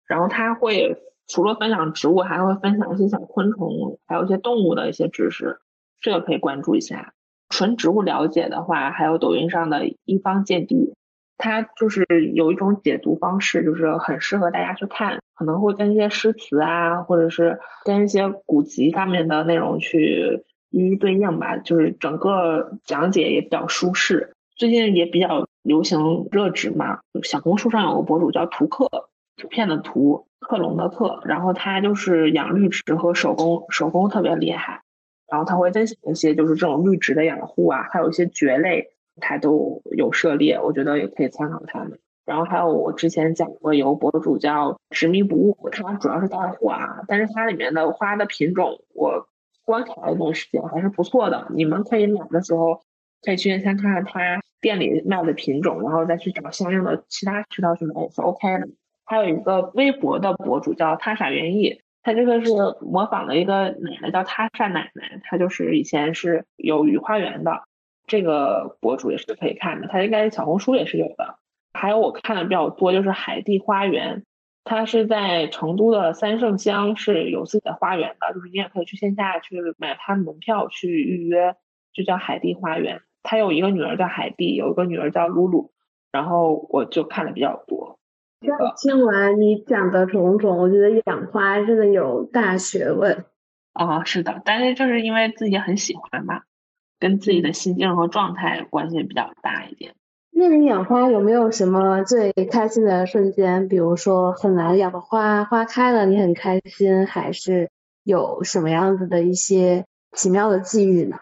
[0.06, 0.98] 然后他会
[1.30, 5.60] 除了分享植物，还会分享一些小昆虫，还有一些动物的一些知识，
[6.02, 7.14] 这个可以关注一下。
[7.54, 10.96] 纯植物了解的话，还有抖音上的一方见地，
[11.38, 21.58] 它就是有一种解读方式，就是很适合大家去看，可能会跟一些诗词啊，或者是跟一些古籍上面的内容去一一对应吧。
[21.58, 24.34] 就是整个讲解也比较舒适。
[24.56, 28.90] 最近也比较流行热植嘛，小红书上有个博主叫图克，
[29.38, 34.82] 图片的图，克隆的克，然后他就是养绿植和手工手工特别厉害，
[35.28, 38.90] 然后他会分享一些就是这种绿植的养护啊，还有一些蕨类，
[39.22, 42.00] 他都有涉猎，我觉得也可以参考他们。
[42.26, 49.28] 然后还有我之前讲过有博主叫执迷不悟，他主要是带花，但是它里面的花的品种我
[49.66, 52.82] 观察了一段时间还是不错的，你们可以买的时候
[53.22, 58.70] 可以去先看看他店里卖的品种，然后再去找相应的其他渠道去买也是 OK 的。
[59.06, 62.52] 还有一个微博的博主叫他傻园艺，他这个是
[62.82, 67.64] 模仿的一个奶奶叫他善奶奶，他就是以前是有御花园的，
[68.06, 71.40] 这个博主也是可以看的，他应该小红书也是有的。
[71.74, 74.26] 还有我看的比较多就是海地花园，
[74.66, 81.56] 它是在成都的三圣乡是有自己的花园的，就是你也可以去线下去买它门票去预约，
[81.94, 83.02] 就叫海地花园。
[83.24, 85.72] 他有一个女儿叫海蒂，有一个女儿叫露露，
[86.12, 87.98] 然后我就看的比较多。
[88.82, 93.26] 听完你讲的种种，我觉得养花真的有大学问。
[93.74, 96.42] 啊，是的，但是就是因为自己很喜欢嘛，
[97.00, 99.96] 跟自己的心境和状态关系比较大一点。
[100.36, 103.68] 那你养花有没有什么最开心的瞬间？
[103.68, 107.70] 比如说很难养的花，花开了你很开心，还是
[108.04, 111.18] 有什么样子的一些奇妙的际遇呢？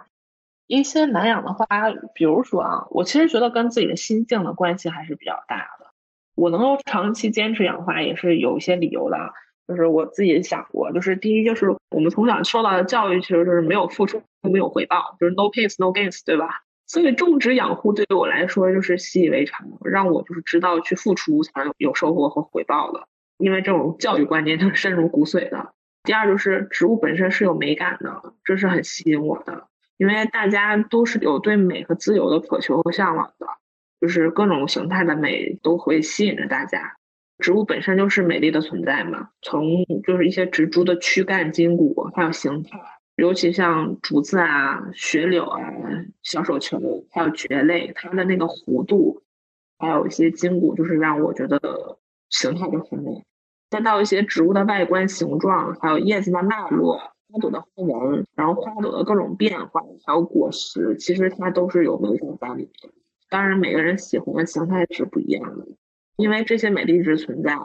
[0.67, 1.65] 一些难养的花，
[2.13, 5.80] 比如说啊，我其实觉得跟自己的心境的关系还是比较大的。
[6.41, 9.17] 我能够长期坚持养花，也是有一些理由的。
[9.67, 16.63] 就是我自己想过，就是第一，就是我们从小受到的教育，其实就是没有付出就没有回报，就是 no pains no gains，对吧？
[16.87, 23.03] 所以种植养护对于我来说就是习以为常，让我就是知道去付出才能有收获和回报的。
[23.37, 25.73] 因为这种教育观念就是深入骨髓的。
[26.03, 29.67] 第二就是植物本身是有美感的，这是很吸引我的。
[29.97, 33.45] 因为大家都是有对美和自由的渴求和向往的，
[34.01, 36.97] 就是各种形态的美都会吸引着大家。
[37.37, 42.79] 植物本身就是美丽的存在嘛，从就是一些植株的躯干、筋骨还有形态。
[43.15, 45.59] 尤其像竹子啊、雪柳啊、
[46.23, 46.79] 小手球，
[47.11, 49.21] 还有蕨类，它的那个弧度，
[49.77, 51.99] 还有一些筋骨，就是让我觉得
[52.29, 53.23] 形态就很美。
[53.69, 62.93] 再到一些植物的外观形状，还有叶子的脉络、花朵的花纹，然后花朵的各种变化，还有果实，其实它都是有美感在里面。
[63.31, 65.65] 当然，每个人喜欢的形态是不一样的，
[66.17, 67.57] 因为这些美丽一直存在。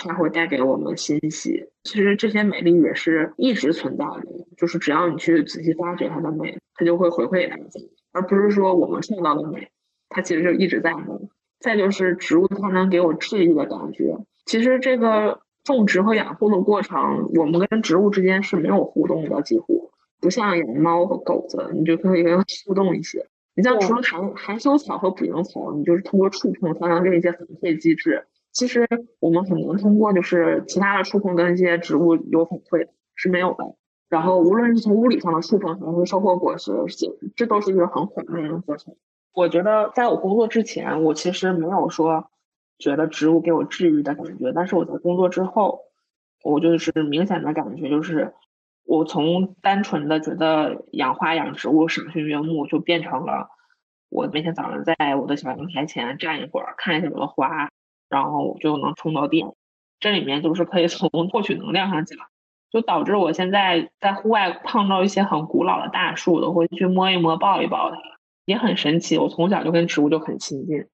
[0.00, 1.66] 它会带给我们欣喜。
[1.82, 7.80] 其实这些美丽也是一直存在的，就是只要你去仔细发掘它的美，它就会回馈大家，
[8.12, 9.68] 而不是说我们创造的美，
[10.08, 11.20] 它其实就一直在的。
[11.58, 14.16] 再就是植物，它能给我治愈的感觉。
[14.46, 19.90] 其实这个种植和养护的过程，我们跟植物之间是没有互动的，几乎
[20.20, 23.26] 不像养猫和狗子，你就可以跟 它互动一些。
[23.58, 28.24] 你像除了含含羞草和捕蝇草，你就是通过触碰才能给一些反馈机制。
[28.52, 28.86] 其实
[29.18, 33.74] 我们很难通过就是其他的触碰跟一些植物有反馈的，是没有的。
[34.08, 36.72] 然后无论是从物理上的触碰还是收获果实，
[37.34, 38.94] 这都是一个很缓慢的过程。
[39.34, 42.30] 我觉得在我工作之前，我其实没有说
[42.78, 45.80] 觉得植物给我治愈的感觉，但是我在工作之后，
[46.44, 48.34] 我就是明显的感觉就是，
[48.88, 53.50] 我从单纯的觉得养花养植物赏心悦目，就变成了
[54.08, 57.68] 我每天早上在我的小阳台前站一会儿，看一下我的花。
[58.08, 59.52] 然后我就能充到电，
[60.00, 62.16] 这里面就是可以从 获取能量上讲，
[62.70, 67.98] 就导致我现在在户外碰到一些很古老的大树，都会去摸一摸、抱一抱它，
[68.46, 69.18] 也很神奇。
[69.18, 70.86] 我从小就跟植物就很亲近，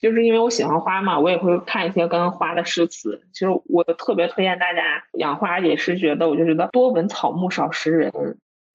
[0.00, 3.22] 就是因为我喜欢花嘛，我也会看一些跟花的诗词。
[3.32, 8.12] 其实我特别推荐大家养花，也是觉得我就觉得多闻草木少识人。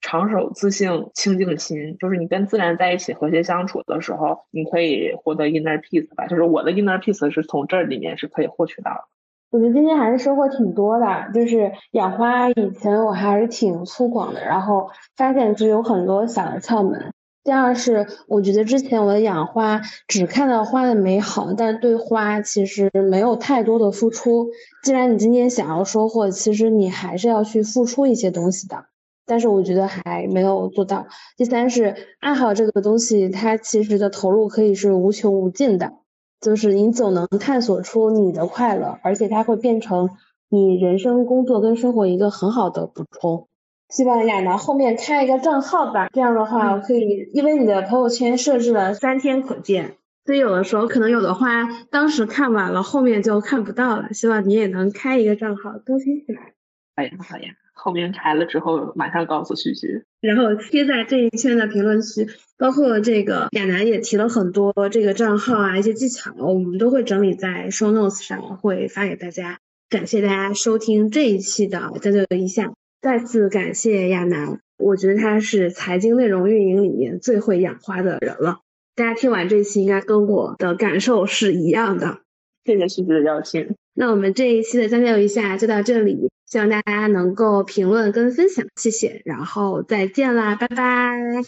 [0.04, 6.26] 长守自性清净心，就是你跟自然在一起和谐相处的时候，你可以获得 inner peace 吧。
[6.26, 9.04] 就是我的 inner peace 是从这里面是可以获取到的。
[9.52, 17.14] 我觉得今天还是收获挺多的，就是养花以前我还是挺粗犷的，然后发现就有很多小的窍门。
[17.44, 24.50] 第二是我觉得之前我养花只看到花的美好，但对花其实没有太多的付出。
[24.84, 28.86] 既然你今天想要收获，其实你还是要去付出一些东西的。
[29.26, 31.08] 但是我觉得还没有做到。
[31.38, 35.94] 第三是爱好这个东西，它其实的投入可以是无穷无尽的，
[36.42, 40.10] 就是你总能探索出你的快乐，而且它会变成
[40.50, 43.48] 你人生、工作跟生活一个很好的补充。
[43.92, 54.14] 希望亚楠后面开一个账号吧，这样的话我可以，因为你的朋友圈设置了三天可见，所以有的时候可能有的话当时看完了，后面就看不到了。
[54.14, 56.54] 希望你也能开一个账号更新起来。
[56.96, 57.52] 好呀，好呀。
[57.74, 69.58] 后面开了之后，马上告诉旭旭，然后贴在这一圈的评论区，包括这个亚楠也提了很多这个账号啊，一些技巧，我们都会整理在 show notes 上，会发给大家。
[69.90, 72.68] 感谢大家收听这一期的《将就一下》，
[73.02, 78.60] 再次感谢亚楠，我觉得他是财经内容运营里面最会养花的人了。
[78.96, 82.20] 大家听完这期应该跟我的感受是一样的。
[82.64, 83.76] 谢谢旭旭的邀请。
[83.96, 91.42] 那我们这一期的《将就一下》就到这里，希望大家能够评论跟分享，谢谢，然后再见啦，拜拜。